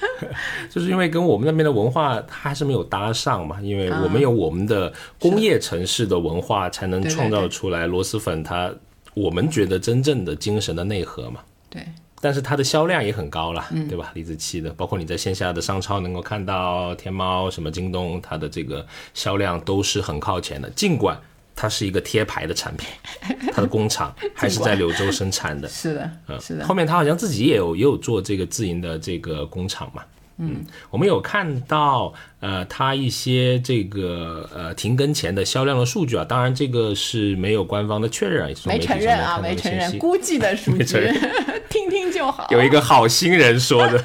[0.70, 8.74] 就是因为跟我们那边的文化它还是没有搭上嘛，因为我们有我们的工业城市的文化，才能创造出来螺蛳粉，它
[9.14, 11.42] 我们觉得真正的精神的内核嘛。
[11.70, 11.86] 对，
[12.22, 14.12] 但是它的销量也很高了，对吧？
[14.14, 21.20] 李子柒的，包括你在线下的商超能够看到，天猫、什么京东，它的这个销量都是很靠前的，尽管。
[21.62, 22.88] 它是一个贴牌的产品，
[23.52, 25.68] 它的工厂 还是在柳州生产的。
[25.68, 26.66] 是的，嗯，是的。
[26.66, 30.02] 后面他好像自己也有也有做这个自营的这个工厂嘛。
[30.42, 41.12] 嗯，我们有看到呃，它一些这个呃停更前的销量的数据啊，当然这个是没有官方的确认，没承认啊，没承认，估计的数据，
[41.70, 42.48] 听听就好。
[42.52, 44.02] 有一个好心人说的，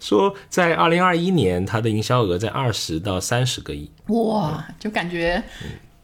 [0.00, 5.40] 说在二零二一年，它的营销额在二十到三十个亿，哇，就感觉。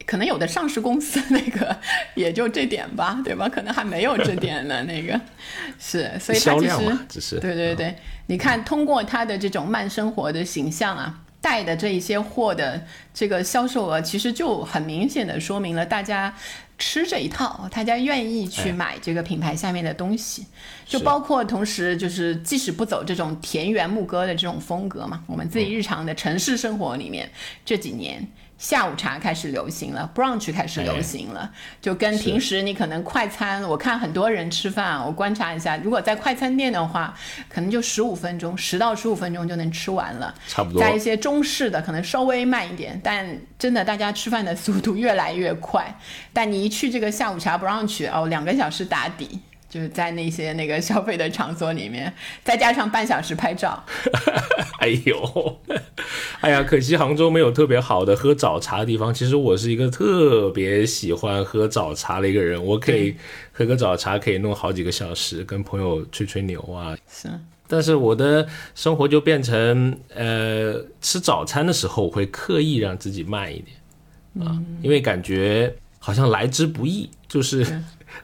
[0.05, 1.77] 可能有的上市公司那个
[2.15, 3.49] 也就这点吧，对吧？
[3.49, 4.81] 可能还没有这点呢。
[4.83, 5.19] 那个
[5.77, 7.93] 是，所以它其实只是对对对。
[8.27, 12.81] 你看，通过它的这种慢生活的形象啊，带的这一些货的
[13.13, 16.33] 这个销售额，其实就很明显的说明了大家
[16.77, 20.45] 吃这一套，大家愿意去买这个品牌下面的东西。
[20.85, 27.29] 就包括同时，就是即使不走这种田园牧歌的这种风格嘛，我们自己日常的城市生活里面
[27.65, 28.25] 这几年。
[28.57, 37.15] 下午茶开始流行了，brunch 开始流行了，就跟平时你可能快餐，我看很多人吃饭，我观察一下，如果在快餐店的话，
[37.47, 40.33] 可能就十五分钟，十到十五分钟就能吃完了。
[40.47, 40.81] 差不多。
[40.81, 43.25] 在一些中式的可能稍微慢一点，但
[43.59, 45.95] 真的大家吃饭的速度越来越快。
[46.33, 49.39] 但你一去这个下午茶 brunch 哦，两个小时打底。
[49.69, 52.11] 就是在那些那个消费的场所里面，
[52.43, 53.83] 再加上半小时拍照。
[54.79, 55.59] 哎呦，
[56.39, 59.13] 哎呀，可惜杭州没有特别好的喝早茶的地方。
[59.13, 63.15] 其实我是一个特别喜欢喝早茶的一个人，我可以
[63.51, 66.95] 喝个早茶可以弄好几个小时，跟朋友吹吹牛啊。
[67.09, 67.29] 是。
[67.67, 77.65] 但是我的生活就变成，呃，吃早餐的时候会刻意让自己慢一点啊，因为感觉好像来之不易，就是。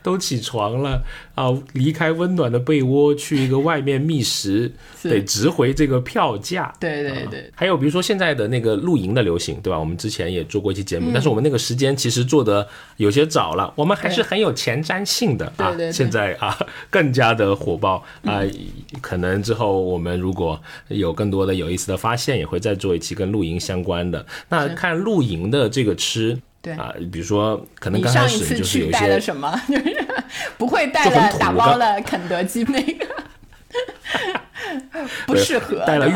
[0.01, 1.01] 都起床了
[1.35, 1.47] 啊！
[1.73, 4.71] 离开温暖的被窝，去一个外面觅食，
[5.03, 6.73] 得值回这个票价。
[6.79, 7.51] 对对对。
[7.55, 9.77] 还有比如说现在的那个露营的流行，对吧？
[9.77, 12.67] 我们之前也做过一期节目，但是我们那个时间其实做的
[12.97, 15.75] 有些早了，我们还是很有前瞻性的啊。
[15.91, 16.57] 现在啊，
[16.89, 18.41] 更加的火爆啊！
[19.01, 24.25] 可能之后我们如果有更多的有意思的发现，也会再做一期跟露营相关的。
[24.49, 26.39] 那看露营的这个吃。
[26.63, 26.73] 对。
[26.73, 30.07] 啊，比如说，可能刚开始就是有一些什么， 就是
[30.57, 33.05] 不会带了打包了肯德基那个，
[35.27, 36.13] 不适合带了预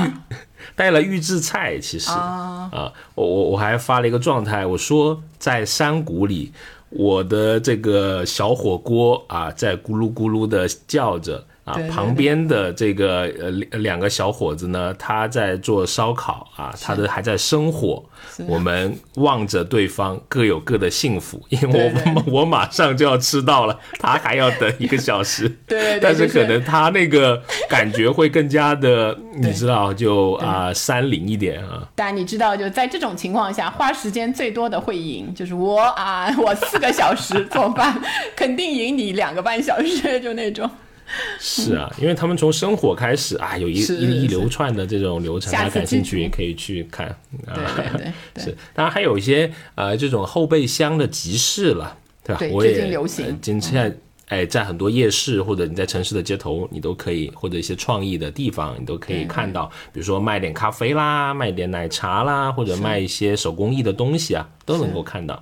[0.76, 2.72] 带了预制菜，其实啊，
[3.14, 6.54] 我我我还发了一个状态，我说在山谷里，
[6.90, 11.46] 我的这个小火锅啊，在咕噜咕噜的叫着。
[11.68, 18.04] 啊，旁边的这个呃两个小伙子呢，他在做烧烤啊，他的还在生火。
[18.48, 25.50] 我们望着对方各有各的幸福，因为我 我马上就要吃到了，他还要等一个小时。
[25.68, 31.88] 对，但是可能他那个感觉会更加的，你知道，就啊山林一点啊。
[31.96, 38.00] 但你知道，就在这种情况下，花时间最多的会赢，就是我啊，我四个小时做饭，
[38.36, 40.70] 肯定赢你两个半小时，就那种。
[41.40, 47.16] 是啊，因为他们从生火开始啊，有一一一流串的这种流程，大家感兴趣也可以去看。
[47.46, 48.58] 对对对， 是。
[48.74, 52.40] 当然还有一些呃这种后备箱的集市了，对吧？
[52.40, 53.38] 对，最近流行。
[53.42, 53.96] 今现在
[54.28, 65.42] 哎，在很多夜市或者你在城市的街头，你都可以或者一些创意的地方，你都可以看到，比如说卖点咖啡啦，卖点奶茶啦，或者卖一些手工艺的东西啊，都能够看到。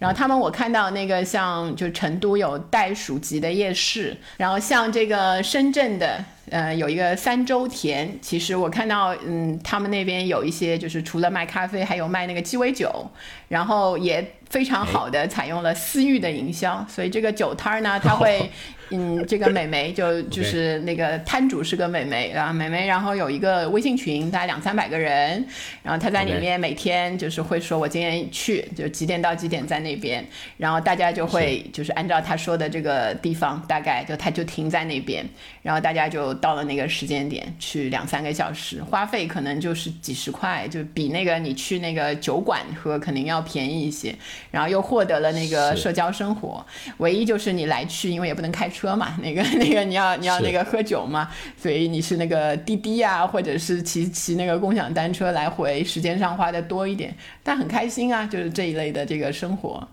[0.00, 13.10] 然后他们，我看到那个像就成都有袋鼠级的夜市，然后像这个深圳的，呃，有一个三洲田，其实我看到，嗯，他们那边有一些就是除了卖咖啡，还有卖那个鸡尾酒，
[13.48, 18.50] 然后也非常好的采用了私域的营销，所以这个酒摊儿呢，它会。
[18.92, 25.46] 嗯，这个美眉就就是那个摊主是个美眉啊，美眉，然后有一个微信群，大概两三百个人，
[25.84, 30.26] 然后她在里面每天就是会说，我今天去就几点到几点在那边，
[30.56, 35.24] 然后大家就会就是按照她说的这个地方，大概就她就停在那边，
[35.62, 44.12] 然后大家就到了那个时间点去两三个小时，花费可能就是几十块，就比那个你去那个酒馆喝肯定要便宜一些，
[44.50, 46.66] 然后又获得了那个社交生活，
[46.96, 48.80] 唯一就是你来去，因为也不能开车。
[48.80, 59.86] 车嘛，那个 那个你要你要那个喝酒嘛，所以你是那个滴滴啊，或者是骑骑那个共享单车来回，时间上花的多一点，但很开心啊，就是这一类的这个生活。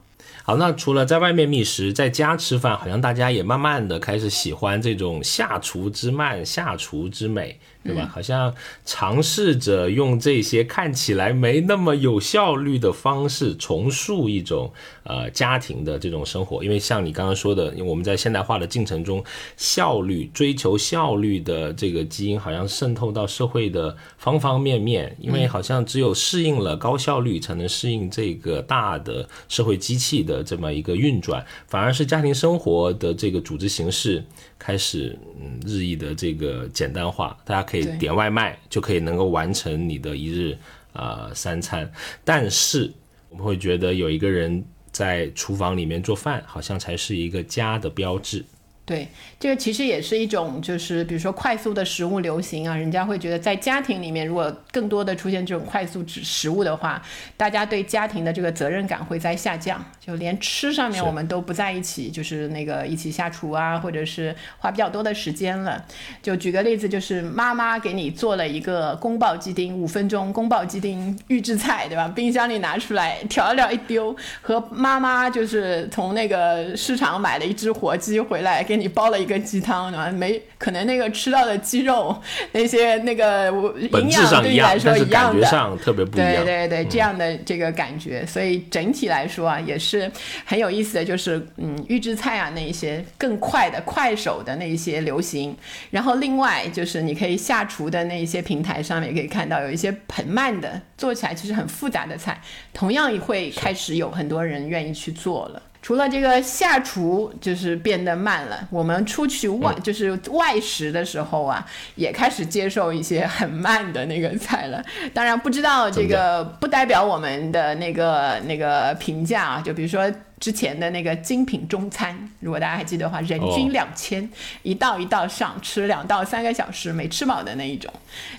[0.50, 7.60] 好，那除了在外面觅食，在家吃饭，好像大家也慢慢的开始喜欢这种下厨之慢、下厨之美。
[7.88, 8.12] 对吧？
[8.14, 8.54] 好像
[8.86, 14.72] 尝试着用这些看起来没那么有效率的方式重塑一种
[15.04, 16.64] 呃家庭的这种生活。
[16.64, 19.24] 因为像你刚刚说的，因为我们在现代化的进程中，
[19.56, 25.16] 效率追求效率的这个基因好像渗透到社会的方方面面。
[25.20, 34.24] 因为好像只有适应了高效率，才能适应这个大的社会机器的这么一个运转，反而是家庭生活的这个组织形式。
[34.60, 40.58] 开始嗯日益的这个简单化，大家可以点外卖就可以能够完成你的一日
[40.94, 41.92] 啊三餐，
[42.24, 42.92] 但是
[43.30, 48.44] 我们会觉得有一个人在厨房里面做饭，好像才是一个家的标志。
[48.88, 49.06] 对，
[49.38, 57.02] 这个其实也是一种，就是比如说快速的食物流行啊，人家会觉得在家庭里面，如果更多的出现这种快速食食物的话，
[57.36, 65.84] 大家对家庭的这个责任感会在下降，就连吃上面我们都不在一起，就是那个一起下厨啊，或者是花比较多的时间了。
[66.24, 72.08] 就举个例子，就是妈妈给你做了一个宫保鸡丁，五分钟宫保鸡丁预制菜，对吧？
[72.16, 78.77] 冰箱里拿出来调料一丢，和妈妈就是从那个市场买了一只活鸡回来给。
[78.80, 80.10] 你煲了一个鸡汤，对吧？
[80.12, 82.16] 没可能那个吃到的鸡肉
[82.52, 83.52] 那些那个
[83.92, 85.48] 营养对你来说一样的，
[85.84, 86.46] 特别不一样。
[86.46, 90.12] 对对对，这样的这个感觉，所以整体来说啊，也是
[90.46, 95.56] 很有意思的就是嗯，预制菜啊那一些更快的快手的那一些流行，
[95.92, 102.42] 然后另外就是你可以下厨的那一些平台上面也可以看到有一些很慢的做起来其实很复杂的菜，
[102.74, 105.62] 同样也会开始有很多人愿意去做了。
[105.88, 111.66] 除了这个下厨就是变得慢了，我们出去外就是外食的时候啊，
[111.96, 114.84] 也开始接受一些很慢的那个菜了。
[115.14, 119.62] 当然不知道这个不代表我们的那个那个评价啊。
[119.66, 124.30] 就比如说之前的那个精品中餐，如果大家还记得的话，人均两千，
[124.64, 127.92] 一道一道上，吃两到三个小时没吃饱的那一种。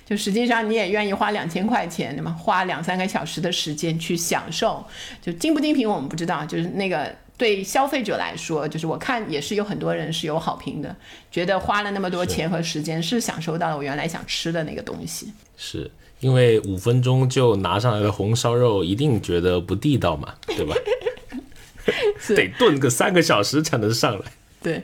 [0.06, 4.84] 就实际上你也愿意花两千块钱，那么花两三个小时的时间去享受，
[5.20, 7.14] 就精不精品我们不知道，就是那个。
[7.38, 10.96] 对消费者来说，就是我看也是有很多人是有好评的，
[11.30, 15.32] 觉得花了那么多钱和时间是享受到了我原来想吃的那个东西。
[15.56, 15.88] 是
[16.18, 20.74] 因为五分钟就拿上来的红烧肉，一定觉得不地道嘛，对吧？
[22.36, 24.24] 得炖个三个小时才能上来。
[24.62, 24.82] 对。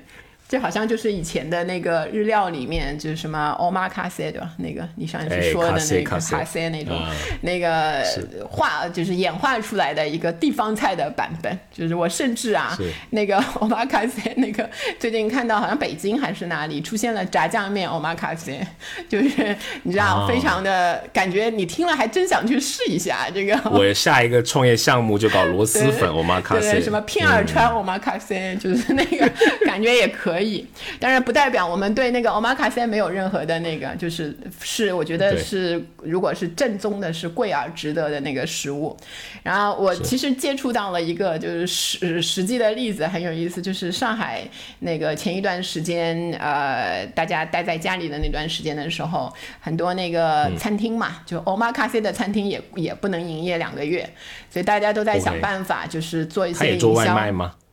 [0.54, 4.48] 这好像就是以前的那个日料里面，就是什么 omakase 对吧？
[4.58, 6.96] 那个你上次说的那个卡塞那种，
[7.40, 8.04] 那个
[8.48, 11.58] 画就是演化出来的一个地方菜的版本。
[11.72, 12.78] 就是我甚至啊，
[13.10, 18.64] 那个 omakase 那个最近看到好像北京还是哪里出现了炸酱面 omakase，
[19.08, 23.60] 就是你知道非常的感觉，你听了还真想去试一下这个。
[23.72, 29.28] 我下一个创业项目就搞螺蛳粉 omakase，什么片儿川 omakase，就是那个
[29.66, 30.43] 感觉也可以。
[30.44, 30.64] 以，
[31.00, 38.96] 当然不代表我们对那个 omakase 没有任何的那个，就是是我觉得是，如果是正宗的，是贵而值得的那个食物。
[39.42, 44.46] 然后我其实接触到了一个就是实实际的例子，很有意思，就是上海
[44.80, 54.08] 那个前一段时间，呃，大家待在家里的那段时间的时候，很多那个餐厅嘛，就 omakase 的餐厅也也不能营业两个月，
[54.50, 57.14] 所以大家都在想办法，就是做一些营销。
[57.14, 57.63] 外卖，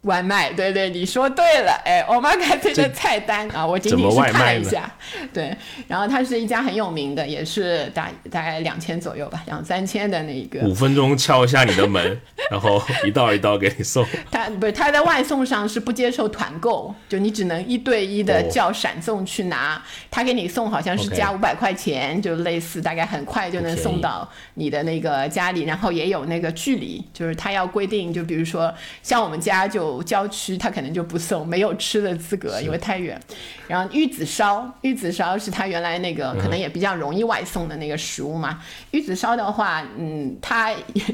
[0.56, 4.92] 对对，你说对了，哎，omakase 的菜单啊，我仅仅是看了一下，
[5.32, 5.56] 对，
[5.88, 10.62] 然后它是一家很有名的，也是大大概两千左右吧，两三千的那个。
[10.62, 14.04] 五分钟敲一下你的门， 然后一道一道给你送。
[14.32, 19.80] 他不是他在外送上是不接受团购，就你只能一对一的叫闪送去拿，
[20.10, 28.74] 他给你送好像是加五百块钱，就类似大概很快就能送到你的那个家里，然后也有那个距离，就是他要规定，就比如说
[29.04, 29.91] 像我们家就。
[30.04, 33.20] 郊区他可能就不送，没有吃的资格，因为太远。
[33.68, 38.62] 然后玉子烧，玉子烧是他原来那个可能也比较容易外送的那个食物嘛。
[38.92, 40.72] 玉子烧的话，嗯，他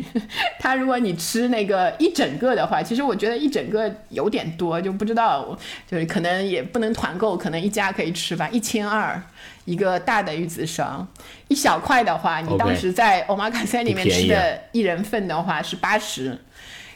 [0.59, 5.57] 他如果你吃那个一整个的话，其实我觉得一整个有点多，就不知道，
[5.89, 9.21] 就是可能也不能团购，可能一家可以吃吧，一千二
[9.65, 11.05] 一个大的玉子烧，
[11.47, 16.37] 一小块的话，你当时在 omakase 里面吃的一人份的话是八十。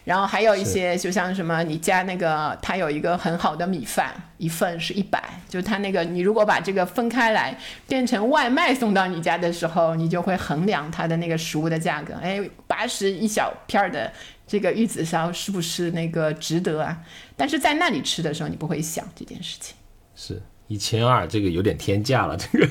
[0.03, 7.55] 然后还有一些，就像什么，你加那个，它有一个很好的米饭，一份是一百，就它那个，你如果把这个分开来，
[7.87, 12.15] 变成外卖送到你家的时候，你就会衡量它的那个食物的价格。
[12.21, 14.11] 哎，八十一小片儿的
[14.47, 16.97] 这个玉子烧是不是那个值得啊？
[17.37, 19.75] 但是在那里吃的时候，你不会想这件事情。
[20.15, 20.41] 是。
[20.72, 22.38] 一千二，这个有点天价了。
[22.38, 22.65] 这个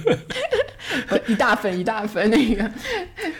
[1.28, 2.68] 一大份一大份，那个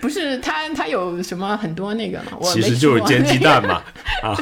[0.03, 2.39] 不是他他有什么很多那个吗？
[2.53, 3.83] 其实就是煎鸡蛋嘛。
[4.23, 4.37] 啊，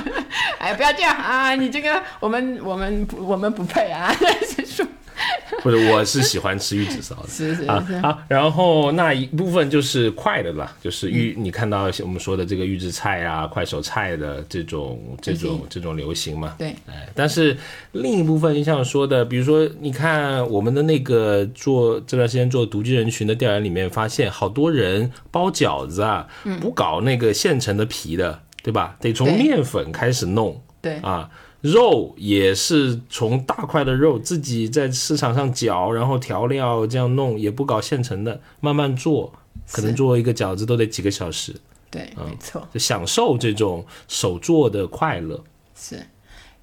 [0.59, 1.55] 哎，不要这样啊！
[1.55, 4.12] 你这个我们我们我们不配啊！
[4.66, 4.85] 说
[5.62, 7.29] 或者我是喜欢吃玉子烧的。
[7.29, 16.55] 是是啊是，好，然后那一部分就是快的了，就是玉，你看到我们说的这个预制菜啊、快手菜的这种这种这种流行嘛。
[16.59, 17.57] 对，哎，但是
[17.93, 26.27] 另一部分，你像说的，比如说，你看我们的那个做这段时间做独居人群的调研里面，发现好多人包饺子啊，
[26.61, 28.97] 不搞那个现成的皮的，对吧？
[29.01, 31.29] 得从面粉开始弄对啊。
[31.61, 39.33] 肉也是从大块的肉自己在市场上绞，然后调料这样弄，也不搞现成的，慢慢做，
[39.73, 41.55] 可能做一个饺子都得几个小时，
[41.91, 42.67] 对，没错。
[42.73, 45.43] 就享受这种手做的快乐。
[45.75, 46.01] 是，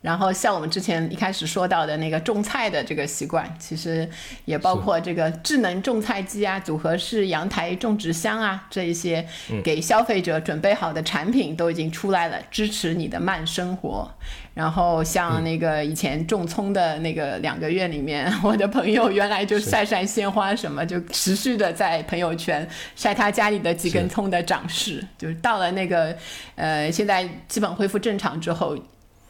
[0.05, 4.07] 然后像我们之前一开始说到的那个种菜的这个习惯，其实
[4.45, 9.27] 也包括这个智能种菜机啊、组合式阳台种植箱啊这一些
[9.63, 14.07] 给消费者准备好的产品都已经出来了，支持你的慢生活。
[14.53, 26.15] 然后像那个以前种葱的那个两个月里面，我的朋友原来就晒晒鲜花什么，就持续的在朋友圈晒他家里的几根葱的长势，就是到了那个
[26.53, 28.77] 呃现在基本恢复正常之后。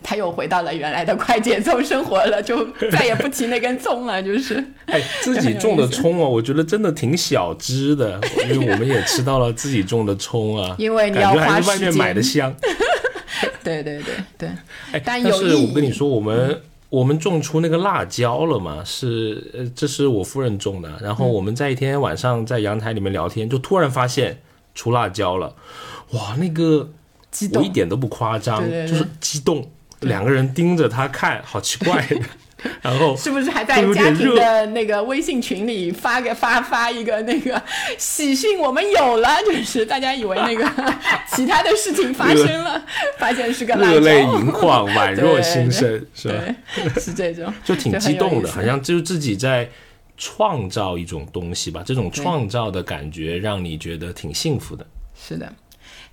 [0.07, 4.63] 他又回到了原来的快节奏生活了，就再也不提那根葱了，就是。
[4.85, 12.55] 哎，自己 种的葱啊，我觉得真的挺小只的，因为我们也吃到了自己种的葱啊， 因为你感觉还要花时是外面买的香。
[13.63, 14.49] 对对对对，
[14.91, 18.83] 哎，但有是我跟你说，我们我们种出那个辣椒了嘛？
[18.85, 20.99] 是呃，这是我夫人种的。
[21.01, 24.39] 然后我们在一天晚上在阳台里面聊天，就突然发现
[24.75, 25.55] 出辣椒了，
[26.11, 26.87] 哇，那个
[27.31, 29.67] 激动我一点都不夸张，就是激动，
[30.05, 32.17] 两个人盯着他看，好奇怪的。
[32.81, 37.61] 然后是不是还在家庭的那个微信群里发个发发一个那个
[37.95, 40.67] 喜讯，我们有了，就是大家以为那个
[41.29, 42.83] 其他的事情发生了，
[43.19, 46.35] 发现是个辣热泪盈眶，宛若新生，是吧？
[46.97, 49.69] 是这种，就挺激动的，好像就自己在
[50.17, 51.83] 创造一种东西吧。
[51.85, 54.83] 这种创造的感觉让你觉得挺幸福的。
[55.13, 55.53] 是的。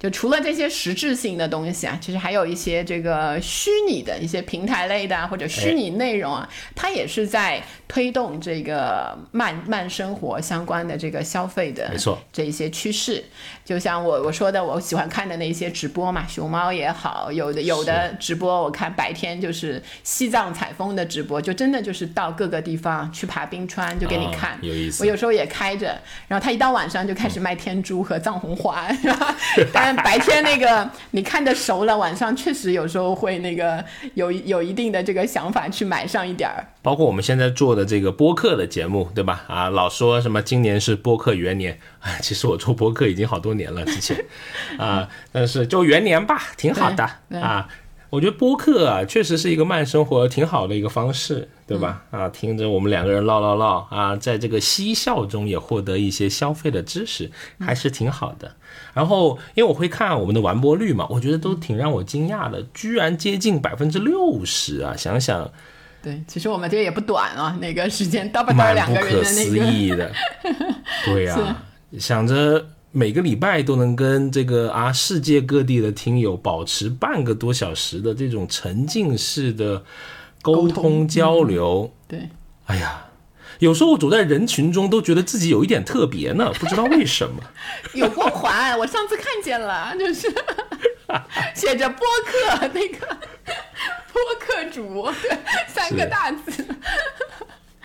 [0.03, 13.25] 就除了这些实质性的东西啊，其实还有一些这个虚拟的一些平台类的啊，或者虚拟内容啊，它也是在推动这个慢慢生活相关的这个消费的没错这一些趋势。
[13.65, 24.59] 就像我我说的，我喜欢看的那些直播嘛，熊猫也好，有的有的直播我看白天就是西藏采风的直播，就真的就是到各个地方去爬冰川，就给你啊看。
[24.63, 25.97] 有意思我有时候也开着，
[26.27, 29.33] 然后他一到晚上就开始卖天珠和藏红花， 然后
[29.73, 33.85] 当然白天那个你看的熟了，晚上确实有时候会那个
[34.15, 36.67] 有有一定的这个想法去买上一点儿。
[36.81, 39.45] 包括我们现在做的这个播客的节目，对吧？
[39.47, 44.25] 啊，老说什么今年是播客元年，哎，其实我做播客已经好多年了，之前
[44.79, 47.05] 啊，但是就元年吧，挺好的
[47.41, 47.69] 啊。
[48.11, 52.03] 我觉得播客啊，确实是一个慢生活挺好的一个方式，对吧？
[52.11, 58.55] 啊，听着我们两个人唠唠唠啊，在这个嬉笑中也获得一些消费的知识，还是挺好的。
[58.95, 64.95] 然后，因为我会看我们的完播率嘛，我觉得都挺让我惊讶的，居然接近百分之六十啊！
[64.97, 65.51] 想想
[66.03, 70.13] 对，其实我们这个也不短啊，那个时间叨吧叨蛮两不可个人的那思个，议的。
[71.07, 71.63] 对呀、
[71.99, 79.83] 想着每个礼拜都能跟这个啊世界各地的听友保持半个多小时的这种沉浸式的
[80.43, 82.29] 沟通交流，对，
[82.67, 83.05] 哎呀。
[83.63, 87.41] 有时候我走在人群中，都觉得自己有一点特别呢， 不知道为什么。
[87.95, 90.29] 有光环，我上次看见了， 就是
[91.55, 93.07] 写着播客那个
[94.13, 95.09] 播客主，
[95.69, 96.67] 三个大字。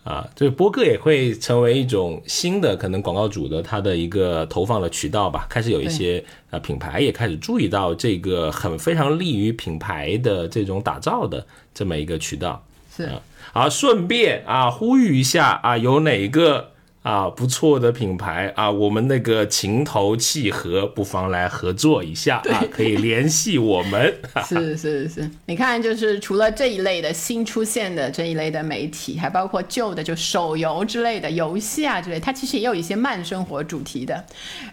[0.02, 5.46] 啊，这个播客也会成为一种新的可能广告主的他的一个投放的渠道吧。
[5.48, 12.64] 开始有一些呃品牌也开始注意到这个很非常利于品牌的这种打造的这么一个渠道。
[12.96, 13.08] 是，
[13.52, 16.72] 啊，顺便啊呼吁一下啊，有哪个
[17.08, 24.14] 啊不错的品牌啊，我们那个情投契合，不妨来合作一下啊，可以联系我们。
[24.46, 34.22] 是是是，你看，就是除了这一类的新出现的这一类的媒体，还包括旧的，就手游之类的游戏啊之类，它其实也有一些慢生活主题的。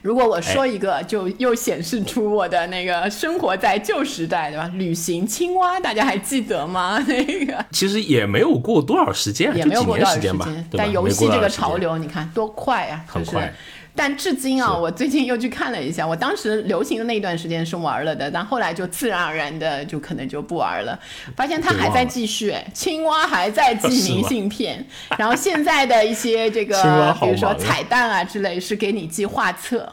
[0.02, 4.70] 如果我说一个，就又显示出我的那个生活在旧时代，对吧？
[4.76, 7.00] 旅行青蛙，大家还记得吗？
[7.08, 13.06] 那个其实也没有过多少时间，也没有过多少时间吧，但游戏这个潮流，你看多快啊！
[13.14, 13.54] 就是很快。
[13.98, 21.00] 但至今啊，是我最近又去看了一下，我当时流行的那一段时间是玩了的，但后来就自然而然的就可能就不玩了，
[21.36, 24.86] 发现它还在继续，哎青蛙还在寄明信片，
[25.18, 29.90] 然后现在的一些这个比如说彩蛋啊之类，是给你寄画册。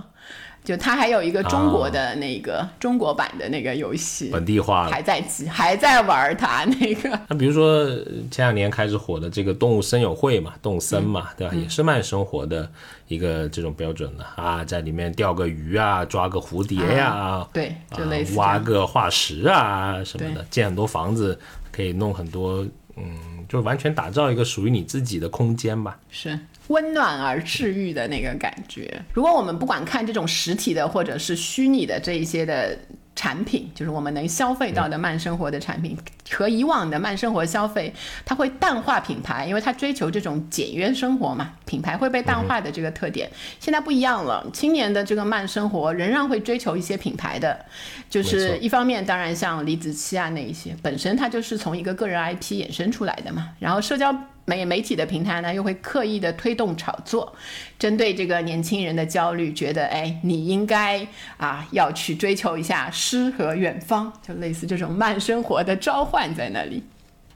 [0.65, 4.93] 就它还有一个中国的那个、中国版的那个游戏，本地化了。
[4.93, 7.21] 还在还在玩它那个。
[7.29, 7.85] 那比如说
[8.31, 11.55] 前两年开始火的这个动物森友会嘛，动森嘛，对吧？
[11.55, 12.71] 也是慢生活的
[13.09, 21.37] 一个这种标准的啊，在里面钓个鱼啊，抓个蝴蝶呀，对，就类似、挖个化石啊什么的，建很多房子，
[21.73, 22.65] 可以弄很多，
[22.97, 23.05] 嗯，
[23.49, 25.99] 就完全打造一个属于你自己的空间吧。
[26.09, 26.39] 是。
[26.73, 29.03] 温暖而治愈的那个感觉。
[29.12, 32.77] 如果我们不管看这种实体的或者是虚拟的这一些的
[33.14, 35.95] 产品，就是我们能消费到的慢生活的产品，
[36.31, 37.93] 和以往的慢生活消费，
[38.25, 43.31] 它会淡化品牌，因为它追求这种简约生活嘛，品牌会被淡化的这个特点。
[43.61, 47.66] 现在不一样了，青年的这个慢生活仍然会追求一些品牌的，
[48.09, 54.16] 就是一方面，当然像李子柒啊那一些，本身它就是从一个个人 IP 衍生出来的嘛，然后社交。
[54.45, 57.34] 媒媒体的平台呢，又会刻意的推动炒作，
[57.78, 66.82] 针对这个年轻人的焦虑，觉得哎，你应该啊要去追求一下诗和远方，就类似这种慢生活的召唤在那里。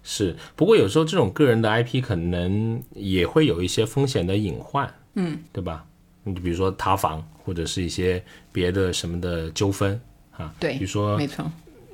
[0.02, 5.84] 是，不过有时候这种个人的 IP 可能也会有一些风险的隐患，嗯，对吧？
[6.24, 10.00] 你比如说塌房，或者是一些别的什么的纠纷
[10.32, 11.44] 啊，对，比如说没错。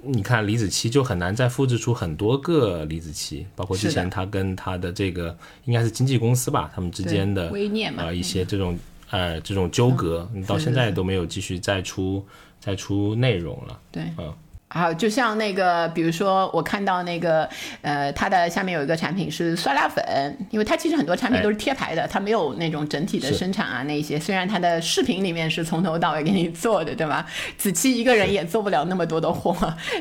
[0.05, 7.53] 你看李子柒就很难再复制出很多个李子柒，包括之前他跟他的这个应该是经纪公司吧，他们之间的
[7.97, 8.79] 啊一些这种
[9.11, 12.25] 呃这种纠葛，你到现在都没有继续再出
[12.59, 13.79] 再出内容了。
[13.91, 14.35] 对，嗯。
[14.73, 17.49] 好，就像那个，比如说我看到那个，
[17.83, 20.03] 呃，它的下面有一个产品是酸辣粉，
[20.51, 24.19] 因为它其实很多产品都是贴牌的，它没有那种整体的生产啊那些。
[24.19, 27.27] 虽然它的视频里面是从头到尾给你做的，对吧？
[27.59, 29.55] 子期一个人也做不了那么多的货，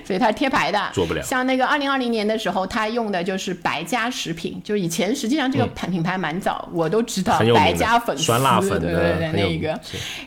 [0.06, 0.80] 所以它贴牌的。
[0.94, 1.22] 做不了。
[1.22, 9.78] 像那个二零二零年的时候，他用的就是白家食品，就是以前实际上这个品品牌蛮早，我都知道白家粉丝，酸辣粉对对对，那个。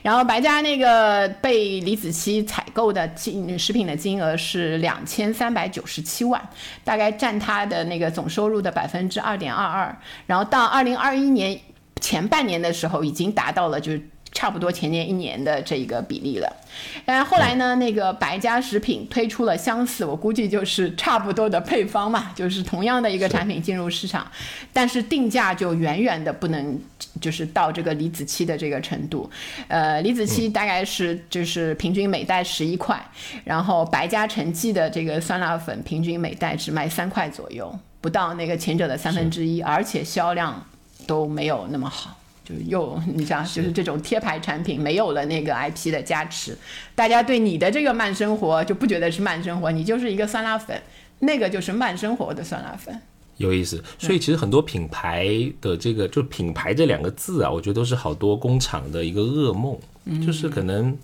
[0.03, 4.34] 然后白家那个被李子柒采购的金食品的金额。
[4.37, 6.41] 是两千三百九十七万，
[6.83, 9.97] 大概占他的那个总收入的百分之二点二二。
[10.27, 11.59] 然后到二零二一年
[12.01, 16.57] 前半年的时候，已经达到了就是差不多前年一年的这一个比例了。
[17.07, 24.31] 但是后来呢，那个白家食品推出了相似，我估计就是差不多的配方嘛，就是同样的一个产品进入市场，
[24.73, 26.79] 但是定价就远远的不能
[27.21, 29.31] 就是到这个李子柒的这个程度。
[29.69, 33.01] 呃，李子柒大概是就是平均每袋十一块，
[33.45, 40.67] 然后白家陈记的这个酸辣粉平均每袋只卖三块左右，不到那个前者的三分之一，而且销量
[41.07, 42.17] 都没有那么好。
[42.45, 46.55] 就又你想，就是这种贴牌产品没有了那个 IP 的加持，
[46.95, 50.79] 大家对你的这个慢生活就不觉得是慢生活，你就是一个酸辣粉，
[51.21, 52.95] 那个就是慢生活的酸辣粉。
[53.39, 55.27] 有意思，所以其实很多品牌
[55.61, 59.79] 的这个就品牌这两个字啊，我觉得都是好多工厂的一个噩梦，
[60.25, 60.97] 就是可能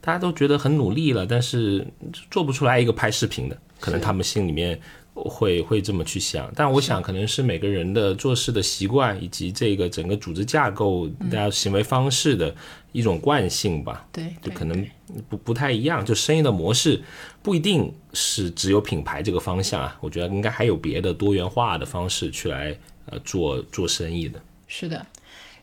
[0.00, 1.84] 大家都觉得很努力了，但是
[2.30, 4.80] 做不出来一个拍视频的，可能他们心里面。
[5.24, 12.54] 会会这么去想，但我想可能是每个人的做事的习惯，以及这个整个组织架构、大家行为方式的
[12.92, 14.06] 一种惯性吧。
[14.12, 14.86] 对，就可能
[15.28, 16.04] 不不太一样。
[16.04, 17.02] 就生意的模式
[17.42, 24.40] 不一定是只有品牌这个方向啊，我觉得应该还有别的多元化的方式去来呃做做生意的。
[24.66, 25.06] 是的。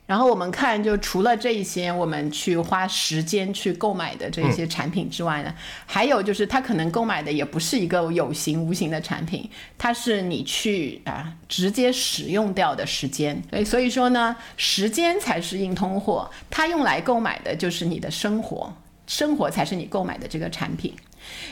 [0.05, 5.51] 然后我们看，就除了这一些，我们去花时间去购买的这些产品之外呢，
[5.87, 13.41] 还有就是他可能购买的也不是一个有形无形的产品，它是你去啊直接使用掉的时间。
[13.49, 18.71] 所以所以说呢，时间才是硬通货，它用来购买的就是你的生活，
[19.07, 20.93] 生活才是你购买的这个产品。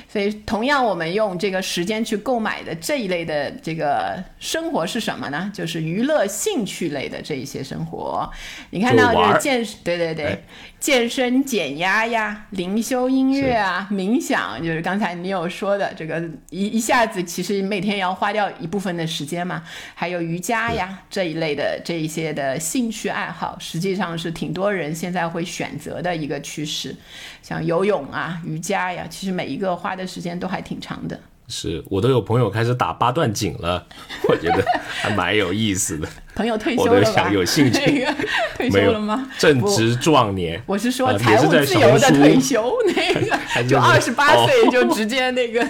[0.08, 5.52] 所以，同样，我们用这个时间去购买的这一类的这个生活是什么呢？
[5.54, 8.30] 就是娱乐、兴趣类的这一些生活。
[8.70, 10.44] 你看到就是健，对对对。
[10.84, 19.64] 健身减压呀，灵修音乐啊，冥想，就是刚才你有说的这个一一下子，其实每天要花掉一部分的时间嘛。
[19.96, 26.94] 还有瑜伽呀这一类的这一些的兴趣爱好，实际上是挺多人现在会选择的一个趋势。
[27.42, 31.18] 像游泳啊、瑜伽呀，其实每一个花的时间都还挺长的。
[31.48, 33.86] 是我都有朋友开始打八段锦了，
[34.30, 34.64] 我觉得
[35.02, 36.08] 还蛮有意思的。
[36.36, 37.30] 朋友退休了吧？
[37.32, 38.08] 有兴趣？
[38.58, 39.30] 退休了吗？
[39.38, 40.62] 正值壮年。
[40.66, 45.66] 我是说财务自由的退休，那个 就二十八岁就直接那个。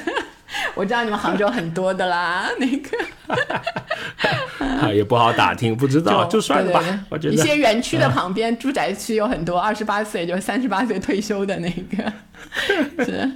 [0.75, 2.97] 我知道你们杭州很多的啦， 那个。
[4.81, 7.05] 啊，也不好打听，不知道就算了吧。
[7.09, 12.13] 我觉得一些园区的旁边住宅区有很多二十八岁就三十八岁退休的那个。
[13.03, 13.31] 是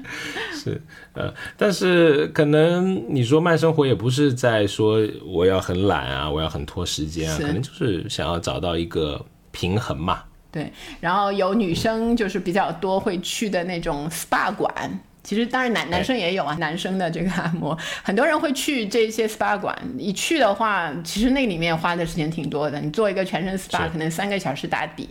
[0.53, 0.81] 是
[1.13, 10.23] 呃，但是可能你说慢生活也不是在说我要很懒啊，我要很拖时间啊，可能就是想要找到一个平衡嘛。
[10.51, 14.99] 对，然后有女生就是比较多会去的那种 SPA 馆。
[15.27, 19.77] 其实当然男男生也有啊，男生的这个按摩， 很多人会去这些 SPA 馆。
[19.97, 22.79] 一去的话，其实那里面花的时间挺多的。
[22.79, 25.09] 你做一个全身 SPA，可能三个小时打底。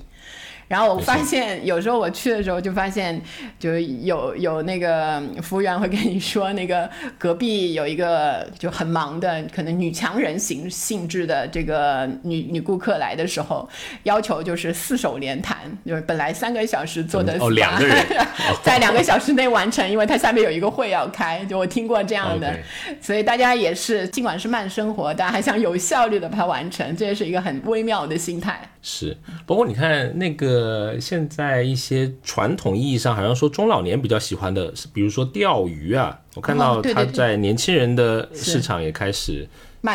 [0.69, 3.21] 然后我发现，有时候我去的时候就发现，
[3.59, 13.69] 就有有那个服务员会跟你说，那个隔壁有一个就很忙的，可能女强人型性质的这个女女顾客来的时候，
[14.03, 17.97] 要求就是四手连弹，就是本来三个小时做的哦两个人
[18.65, 22.53] 在两个小时内完成，因为他下面有一个会要开，就我听过这样的，
[23.01, 28.61] 所以大家也是尽管是慢生活，但还想有效率的把它完成，这也是一个很微妙的心态。
[28.83, 30.56] 是，不过你看那个。
[30.57, 39.47] 呃，现在一些传统意义上好像说中老年比较喜欢的，是比如说钓鱼啊，我看到他在年轻人的市场也开始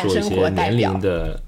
[0.02, 1.40] 做一些年龄的。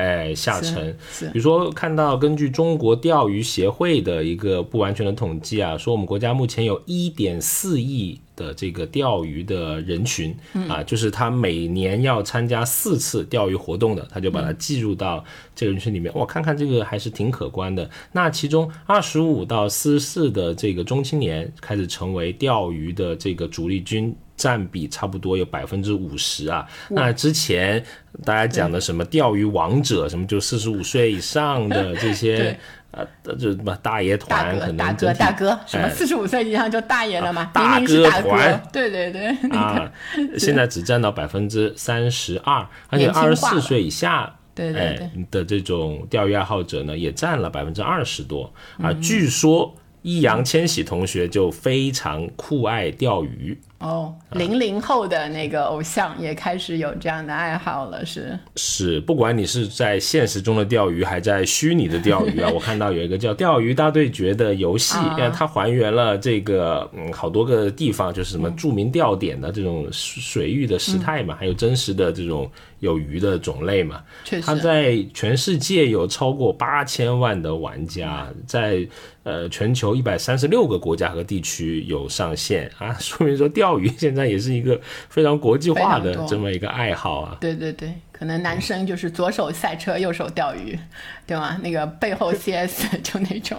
[0.00, 0.96] 哎，下沉。
[1.32, 10.34] 比如说，看到根据中国钓鱼协会的一个不完全的统计啊，说我们国家目前有一点四亿的这个钓鱼的人群
[10.68, 15.22] 啊，就是他每年要参加四次钓鱼活动的，他就把它计入到
[15.54, 16.10] 这个人群里面。
[16.14, 17.88] 我看看这个还是挺可观的。
[18.12, 24.16] 那其中二十五到四十四的这个中青年开始成为钓鱼的这个主力军。
[24.40, 26.66] 占比差不多有百分之五十啊！
[26.88, 27.84] 那之前
[28.24, 32.58] 大家讲的什么钓鱼王者，什么就四十五岁以上的这些
[32.90, 37.50] 呃，就什么大爷团，可能大哥大哥，什么四十五岁以上就大爷了嘛？
[37.52, 39.92] 大哥团，对对对啊！
[40.38, 48.50] 现在只占到百分之三十二，而且二十四岁以下，对对对的这种钓鱼爱好者呢，也占了百分之二十多
[48.82, 48.90] 啊！
[49.02, 53.60] 据说易烊千玺同学就非常酷爱钓鱼。
[53.80, 64.98] 哦，零零后的那个偶像也开始有这样的爱好了，是是，不管你是在现实中的钓鱼，还在虚拟的钓鱼啊， 我看到有一个叫《钓鱼大对决》的游戏，
[65.32, 72.50] 它还原了这个嗯好多个地方，就是什么著名钓点的这种水域的时态嘛，还有真实的这种
[72.80, 74.02] 有鱼的种类嘛。
[74.24, 78.86] 确实，它在全世界有超过八千万的玩家，在
[79.22, 83.69] 呃全球一百三十六个国家和地区有上线啊，说明说钓。
[83.70, 87.36] 钓鱼现在也是一个非常国际化的这么一个爱好啊！
[87.40, 90.78] 对对对，可能男生就是左手赛车，右手钓鱼，
[91.26, 91.58] 对吗？
[91.62, 93.58] 那个背后 CS 就那种，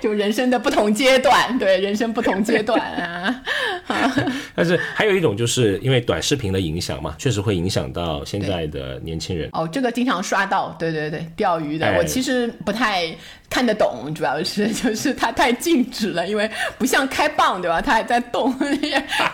[0.00, 3.42] 就人生的不同阶段，对人生不同阶段啊。
[4.56, 9.50] 但是还有一种，就是因为短视频的影响嘛，确实会影响到现在的年轻人。
[9.52, 13.14] 哦，这个经常刷到，对对对，钓鱼的，我其实不太。
[13.50, 17.82] 看得懂，主要是 就是它太静止了，因为不像开蚌，对吧？
[17.82, 18.50] 它还在动。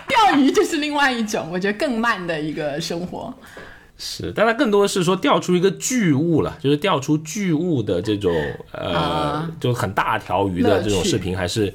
[0.09, 3.33] 钓鱼就是另外一种，我觉得更慢的一个生活。
[3.99, 8.33] 是，但它更多的是说钓出一个巨物了，就是钓出巨物的这种
[8.73, 11.75] 呃，就很大条鱼的这种视频，还是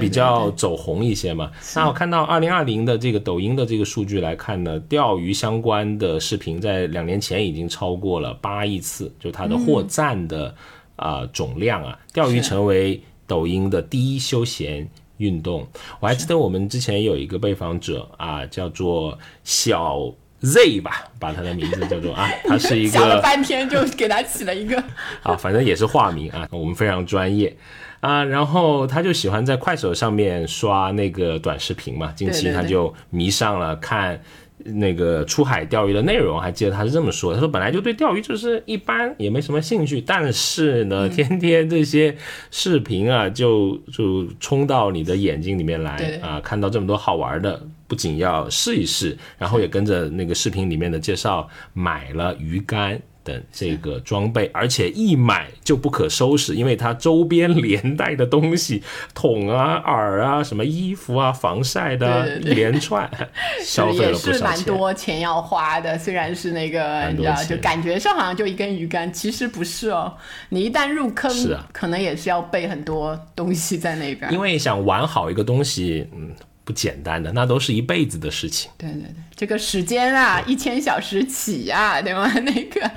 [0.00, 1.50] 比较走红一些嘛。
[1.76, 10.54] 那我看到二零二零的这个抖音的这个数据来看呢，钓鱼相关的视频在两年前已经超过了八亿次，就它的获赞的。
[11.00, 15.64] 啊，总量啊，钓鱼成为抖音的第一休闲运动。
[16.00, 24.76] 我还记得我们之前有一个被访者啊，叫做小 Z 吧，把他的名字叫做啊，他是一个想了半天就给他起了一个
[25.22, 27.56] 啊，反正也是化名啊，我们非常专业
[28.00, 28.24] 啊。
[28.24, 34.20] 然后他就喜欢在快手上面刷那个短视频嘛，近期他就迷上了看。
[34.64, 42.14] 那个出海钓鱼的内容，还记得他是这么说：他说本来就对钓鱼就是一般，也没什么兴趣，但是呢，天天这些
[42.50, 53.00] 视频啊，就就冲到你的眼睛里面来啊，看到这么多好玩的，不仅要试一试，然后也跟着那个视频里面的介绍买了鱼竿。
[53.24, 58.82] 等这个装备，而且一买就不可收拾，因为它周边连带的东西，
[59.14, 63.06] 桶啊、饵啊、什么衣服啊、防晒的一连串，
[63.60, 64.34] 消费了不少钱。
[64.34, 70.16] 是蛮多钱要花的，虽然是那个，你知道，就感觉上好像就一根鱼竿，其实不是哦。
[70.48, 74.32] 你一旦入坑，是啊，可能也是要备很多东西在那边。
[74.32, 76.30] 因为想玩好一个东西，嗯。
[76.68, 78.70] 不简单的，那都是一辈子的事情。
[78.76, 82.28] 对对对，这个时间啊，一千小时起啊，对吗？
[82.42, 82.90] 那个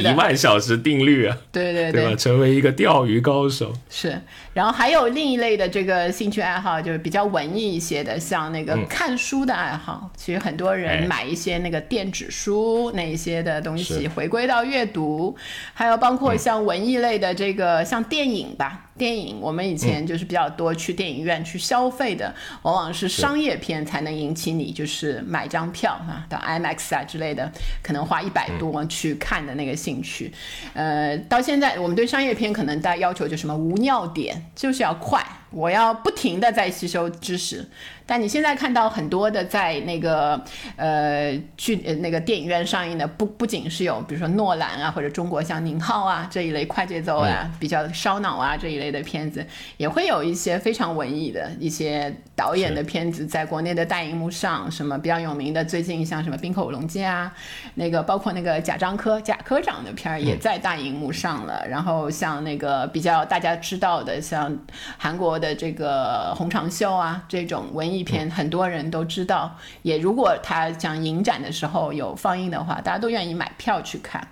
[0.00, 2.16] 一万小时定律啊，对对对吧？
[2.16, 4.18] 成为一个钓鱼高手是。
[4.54, 10.10] 然后还有另一类的这个兴趣爱好，就是比较文艺一些的，像那个看书的爱好。
[10.16, 15.36] 其实很多人买一些那个电子书那一些的东西，回归到阅读。
[15.74, 18.80] 还有包括像文艺类的这个，像电影吧。
[18.96, 22.32] 电影，我们以前就是比较多去电影院去消费的，
[22.62, 27.52] 往往是商业片才能引起你就是买张票啊，到 IMAX 啊之类的，
[27.82, 30.32] 可能花一百多去看的那个兴趣。
[30.72, 35.20] 呃，到现在我们对商业片可能大家要求就什么无尿点，就是要快。
[35.54, 37.64] 我要不停的在吸收知识，
[38.04, 40.42] 但你现在看到很多的在那个
[40.74, 49.46] 呃剧那个电影院上映的，不不仅是有比如说诺兰啊或者中国像宁浩啊这一类快节奏啊比较烧脑啊这一类的片子，
[49.76, 57.32] 也会有一些非常文艺的一些导演的片子在国内的大荧幕上，什么比较有名的，最近像什么《冰口龙介》啊，
[57.74, 64.58] 那个包括那个贾樟柯贾科长的片儿也在大荧幕上了，然后像那个比较大家知道的像
[64.98, 65.38] 韩国。
[65.44, 69.54] 的这个《红长袖》啊，这种文艺片很多人都知道。
[69.82, 74.26] 也如果他讲影展的时候有放映的话，大家都愿意买票去看。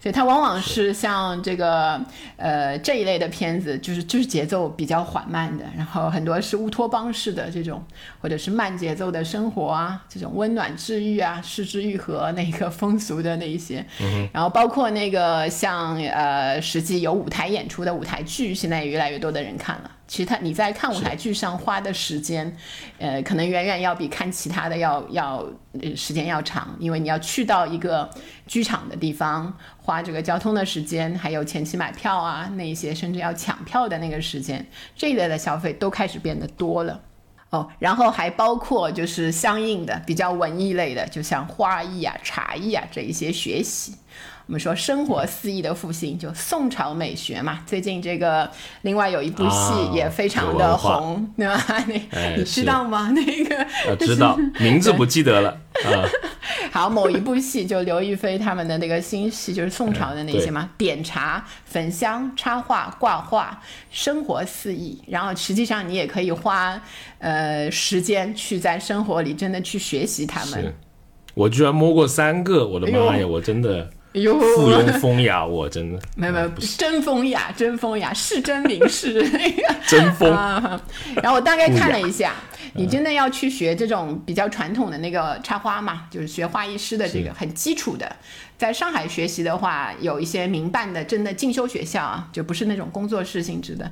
[0.00, 2.00] 所以它往往是像这个
[2.36, 7.80] 呃这一类的片子，就是就是节奏比较缓慢的，然后很多是乌托邦式的这种，
[8.22, 13.84] 或者是慢节奏的生活啊，这种温暖治愈啊，失之愈合那个风俗的那一些，
[14.32, 19.90] 然后包括那个像呃实际有舞台演出的舞台剧，现在也越来越多的人看了。
[20.06, 22.56] 其实他你在看舞台剧上花的时间，
[22.98, 25.44] 呃，可能远远要比看其他的要要
[25.96, 28.08] 时间要长，因为你要去到一个
[28.46, 34.64] 剧场的地方，花这个交通的时间，还有前期买票啊那一些，甚至要抢票的那个时间，
[34.94, 37.00] 这一类的消费都开始变得多了。
[37.52, 43.94] 哦，然后还包括就是相应的比较文艺类的，就像花艺啊、茶艺啊这一些学习。
[44.46, 47.60] 我们说生活肆意的复兴，就宋朝美学嘛。
[47.64, 48.50] 最近这个
[48.82, 51.84] 另外有一部戏也非常的红，对吧？
[51.86, 52.02] 你
[52.38, 53.12] 你知道吗？
[53.14, 55.56] 那个知道， 名字不记得了。
[56.72, 65.00] 好，某一部戏就刘亦菲他们的那个新戏，就是宋朝的那些嘛，点茶、焚香、插画、挂画，生活肆意。
[65.06, 66.80] 然后实际上你也可以花
[67.18, 70.74] 呃时间去在生活里真的去学习他们。
[71.34, 73.26] 我居然摸过三个，我的妈呀！
[73.26, 73.88] 我真的。
[74.12, 80.30] 哟，附庸风雅，我真的没有没有，真风雅，真风雅，是真名士那个真风。
[80.30, 80.80] 啊
[81.22, 82.34] 然后我大概看了一下，
[82.74, 88.16] 你真的要去学这种比较传统的那个插花嘛，就是学花艺师的这个很基础的。
[88.58, 93.90] 在上海学习的话，有一些民办的真的进修学校啊，就不是那种工作室性质的。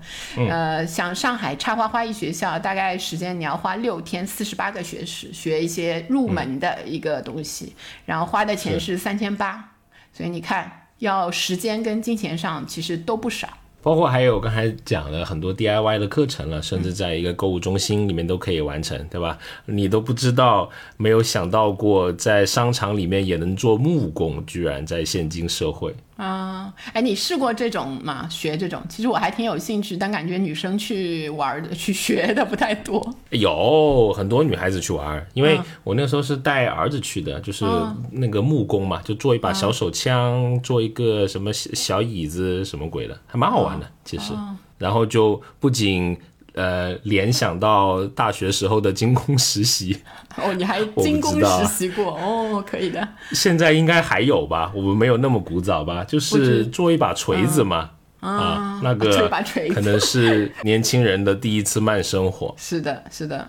[0.48, 9.70] 呃，像上海插花花艺学校，大概时间你要花六天四十八个学时，学一些入门的一个东西，然后花的钱是三千八。
[10.12, 13.48] 所以你看，要时间跟金钱上其实都不少，
[13.82, 19.38] 包括还有刚才讲了很多 DIY 的课程了，甚至在一个购物中心里面都可以完成，对吧？
[19.66, 25.94] 你都不知道，没有想到过，在商场里面也能做木工，居然在现今社会。
[26.20, 28.28] 啊，哎，你试过这种吗？
[28.28, 33.14] 学这种，其实我还挺有兴趣，但感觉女生去玩的、去学的不太多。
[33.30, 37.64] 有很多女孩子去玩，因为我那时候是带儿子去的，就是
[38.10, 44.34] 那个木工嘛，就做一把小手枪，做一个什么小椅子，什么鬼的，还蛮好玩的，其实。
[44.76, 46.18] 然后就不仅。
[46.54, 49.96] 呃，联想到大学时候的精工实习
[50.36, 53.06] 哦，你还精工实习过哦，可以的。
[53.32, 54.72] 现在应该还有吧？
[54.74, 56.02] 我们没有那么古早吧？
[56.04, 57.90] 就是做一把锤子嘛，
[58.20, 59.28] 啊，那个
[59.74, 62.54] 可能是年轻人的第一次慢生活。
[62.58, 63.48] 是的，是的。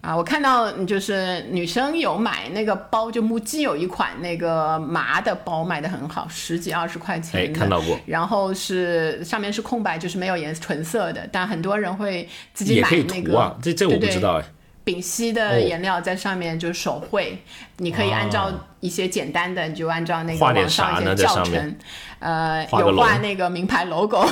[0.00, 7.42] 啊，我看到就是女生有买那个包，就木屐有一款那个麻的包卖的很好，十几二十块钱。
[7.42, 7.98] 哎，看到过。
[8.06, 13.56] 然后是上面是空白，就是没有颜纯色的，但很多人会自己买那个。
[13.62, 14.44] 这这我不知道哎。
[14.84, 17.38] 丙烯的颜料在上面就手绘，
[17.76, 18.50] 你可以按照
[18.80, 21.76] 一些简单的，你就按照那个网上一些教程，
[22.20, 24.26] 呃，有画那个名牌 logo，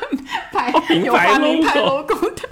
[0.52, 0.70] 拍
[1.02, 2.42] 有画名牌 logo 的。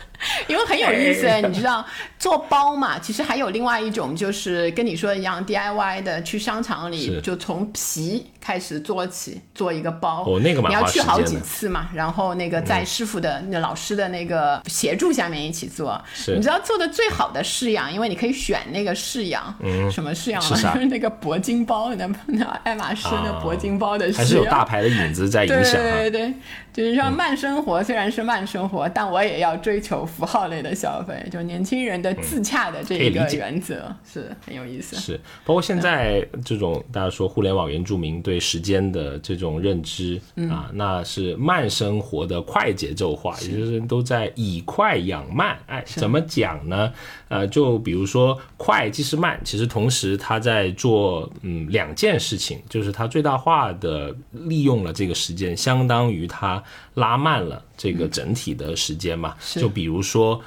[0.51, 1.85] 因为很有意思，你知道
[2.19, 2.99] 做包嘛？
[2.99, 10.25] 其实还有另外一种，就是跟你说一样 DIY 的，去商场里就从皮开始做起，做一个包。
[10.25, 16.01] 哦，那个你要去好几次嘛，然后那个在师傅的那老师的那个协助下面一起做。
[16.15, 20.41] 是，你知道做的最好的式样，因为你可以选那个式样，嗯，什么式样？
[20.41, 24.19] 就是 那个铂金包，那那爱马仕那铂金包的式样。
[24.19, 25.75] 还是有大牌的影子在影响。
[25.75, 26.35] 对对对，
[26.73, 34.97] 就是说慢生活虽然是慢生活，但我也要追求符号类的消费，就年轻人的自洽的这一个原则是很有意思。
[34.97, 45.59] 是，包括现在这种大家说互联网原住民对时间的这种认知啊，那是慢生活的快节奏化，也就是都在以快养慢。
[45.67, 46.93] 哎，怎么讲呢？
[47.29, 56.63] 呃，就比如说快即是慢，其实同时他在做嗯两件事情，就是他最大化的利用了这个时间，相当于他
[56.95, 59.35] 拉慢了这个整体的时间嘛。
[59.55, 60.41] 就比如说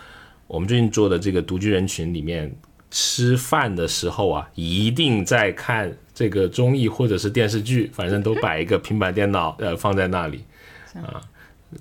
[0.45, 2.55] 我们最近做的这个独居人群里面。
[2.95, 10.45] 吃饭的时候啊，一定在看这个综艺或者是电视剧，反正都摆一个平板电脑，呃，放在那里，
[10.93, 11.19] 啊，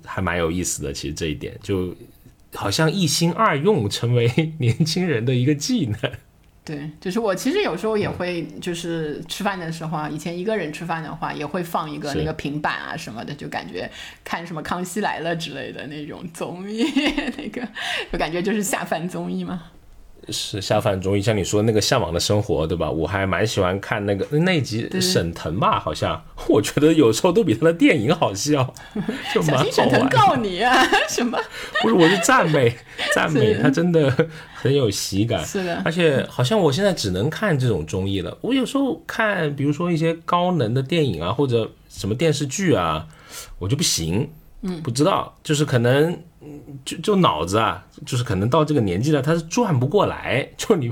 [0.03, 0.91] 还蛮有意思的。
[0.91, 1.95] 其实这一点就
[2.55, 6.11] 好像一心二用，成为年轻人的一个技能。
[6.65, 13.87] 对，就是我其实有时候也会，就是吃饭的时候啊，以前一个人吃饭的话，也会放一个那个平板啊什么的，就感觉
[14.23, 16.83] 看什么《康熙来了》之类的那种综艺，
[17.37, 17.61] 那个
[18.11, 19.61] 就感觉就是下饭综艺嘛。
[20.29, 22.89] 是下饭综艺，像你说那个《向往的生活》，对吧？
[22.89, 28.73] 我还蛮喜欢看那个那集沈腾吧，好像 我觉得有时候都比他的电影好笑，
[29.33, 29.71] 就蛮好玩。
[29.71, 30.73] 沈腾告你啊？
[31.09, 31.37] 什么？
[31.81, 32.75] 不是，我是赞美
[33.13, 34.09] 赞美他，真的
[34.53, 35.43] 很有喜感。
[35.45, 38.37] 是的，而且好像我现在只能看这种综艺了。
[38.41, 43.07] 我有时候看，比如说一些高能的电影啊，或者什么电视剧啊，
[43.59, 44.29] 我就不行。
[44.61, 46.17] 嗯，不知道，就是可能。
[46.83, 50.47] 就就脑子啊，就是可能到这个年纪了，他是转不过来。
[50.57, 50.91] 就你，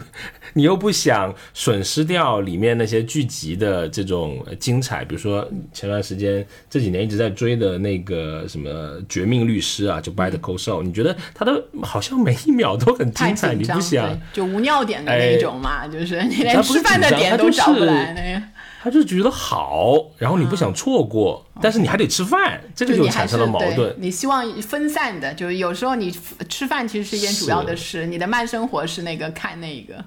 [0.54, 8.70] 你又不想损失掉里面那些剧集的这种精彩，比如说前段时间这几年一直在追的那个什么
[9.08, 15.88] 《绝命律师》啊，就《Call Saul》，你觉得他的好像每一秒都很精彩，你不想就无尿点的那种嘛？
[15.88, 18.51] 就是你连吃饭的点都找不来那个。
[18.84, 23.95] 他就觉得好，然后你不想错过，但是你还得吃饭，这个就产生了矛盾。
[23.99, 26.11] 你希望分散的，就是有时候你
[26.49, 30.03] 吃饭其实是一件主要的事，你的慢生活是那个看那个。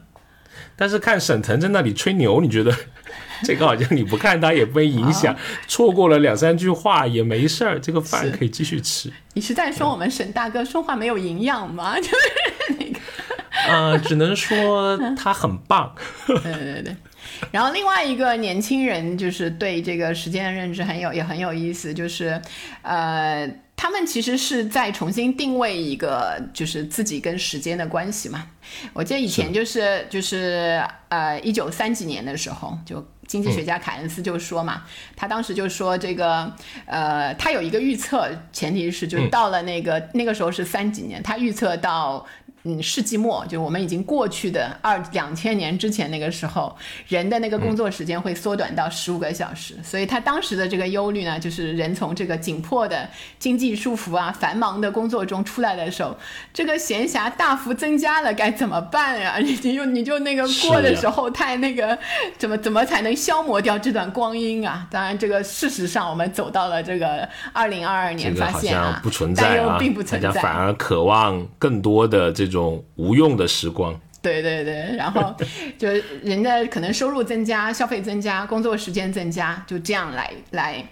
[0.77, 2.75] 但是看沈腾在那里吹牛，你觉得
[3.45, 5.37] 这个好像你不看他也不会影响，
[5.69, 9.13] 错过了两三句话也没事儿，这个饭可以继续吃。
[9.35, 11.95] 你是在说我们沈大哥说话没有营养吗？
[11.97, 12.17] 就是
[12.79, 12.99] 那个。
[13.69, 15.95] 呃，只能说 他很棒。
[16.27, 16.97] 对对对。
[17.51, 22.41] 然后另外一个年轻人就是对这个时间的认知很有也很有意思，就是，
[22.83, 28.47] 呃，他们其实是在重新定位一个就是自己跟时间的关系嘛。
[28.93, 34.83] 我记得以前就是就是呃一九三几年的时候，就经济学家凯恩斯就说嘛，
[35.17, 36.51] 他当时就说这个
[36.87, 42.27] 呃他有一个预测，前提是就到了那个那个时候是三几年，他预测到。
[42.67, 46.75] 嗯，世纪末就我们已经过去的二两千年之前那个时候，
[47.09, 53.07] 人的那个工作时间会缩短到十五个小时，所以他当时的这个忧虑呢，就是人从这个紧迫的
[53.39, 56.17] 经济束缚啊、繁忙的工作中出来的时候，
[56.55, 59.37] 这个闲暇大幅增加了，该怎么办呀？
[59.45, 61.99] 你就你就那个过的时候太那个，
[62.39, 64.87] 怎么怎么才能消磨掉这段光阴啊？
[64.91, 72.47] 当然，这个事实上我们走到了这个二零二二年，发现啊，不存在啊，并不存在，反而渴望更多的这。
[72.47, 75.35] 种种无用的时光，对对对，然后
[75.77, 75.89] 就
[76.23, 80.85] 人家可能收入增加、消费增加、工作时间增加，就这样来来。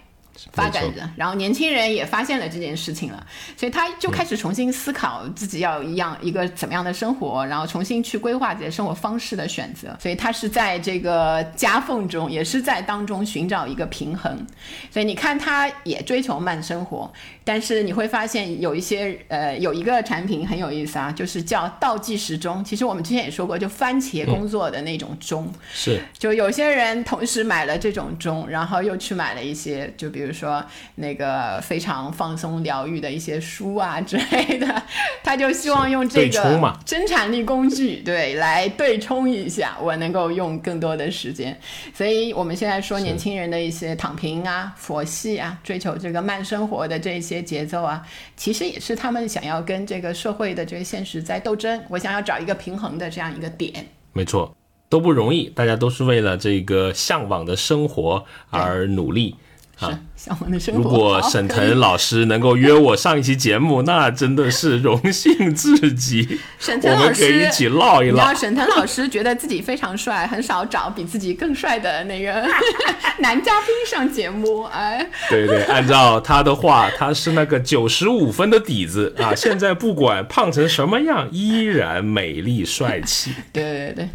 [0.51, 3.25] 发展着，然后年轻人也发现了这件事情了，
[3.55, 9.95] 所以他就开始重新思考自己要一样一个怎么样的生活，然后重新去规划自己的生活方式的选择。
[9.99, 14.45] 所以他是在这个夹缝中，也是在当中寻找一个平衡。
[14.91, 17.09] 所以你看，他也追求慢生活，
[17.45, 22.61] 但是你会发现有一些呃，有一个产品很有意思啊，就是叫倒计时钟。
[22.65, 30.32] 其实我们之前也说过，就番茄工作的那种钟，是就有些人同时买了这种钟，然后又去买了一些，就比如。
[30.33, 30.63] 说
[30.95, 34.83] 那个非常放松疗愈的一些书啊之类的，
[35.23, 41.57] 他就希望用这个生产力工具对来对冲一下，我能够用更多的时间。
[41.93, 48.05] 所以我们现在说年轻人的一些躺平啊、佛系啊、追求这个慢生活的这些节奏啊，
[48.35, 51.79] 其实也是他们想要跟这个社会的这个现实在斗争。
[51.89, 53.85] 我想要找一个平衡的这样一个点。
[54.13, 54.55] 没错，
[54.89, 59.35] 都不容易，大家都是为了这个向往的生活而努力。
[59.79, 60.81] 是向往的生活。
[60.81, 66.39] 如果沈腾老师能够约我上一期节目， 那真的是荣幸至极。
[66.59, 68.33] 沈腾老师，我们可以一起唠一唠。
[68.33, 72.47] 沈腾老师觉得自己非常帅，很少找比自己更帅的那个
[73.19, 74.63] 男嘉宾上节目。
[74.63, 79.33] 哎，对对，按照他的话，他是那个九十五分的底子啊。
[79.35, 83.33] 现在不管胖成什么样，依然美丽帅气。
[83.51, 84.09] 对对对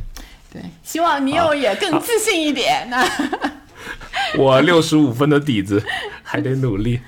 [0.53, 2.87] 对，希望你有也更自信一点。
[2.89, 3.05] 那。
[4.37, 5.83] 我六十五分的底子，
[6.23, 7.01] 还得努力。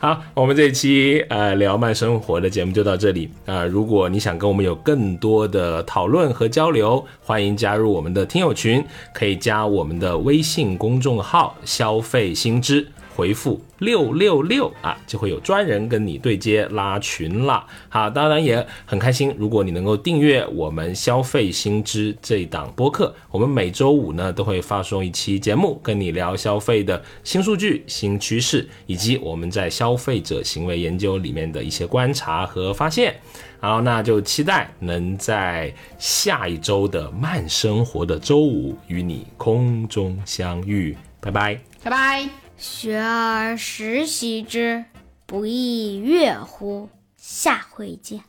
[0.00, 3.64] 好，我们这一期呃聊慢生活的节目就到这里啊。
[3.64, 8.84] 如果你想跟我们有更多的讨论和交流，欢迎加入我们的听友群，
[9.14, 12.88] 可以加我们的微信公众号“消费新知”。
[13.18, 17.66] 回复六六六啊，就会有专人跟你对接拉群啦。
[17.88, 33.16] 好，当然也很开心，如果你能够订阅我们消费新知这一档播客，我们每周五呢都会发送一期节目，跟你聊消费的新数据、新趋势，以及我们在消费者行为研究里面的一些观察和发现。
[33.60, 40.96] 好，那就期待能在下一周的慢生活的周五与你空中相遇。
[41.20, 42.47] 拜拜，拜拜。
[42.58, 44.84] 学而时习之，
[45.26, 46.88] 不亦说乎？
[47.16, 48.28] 下回见。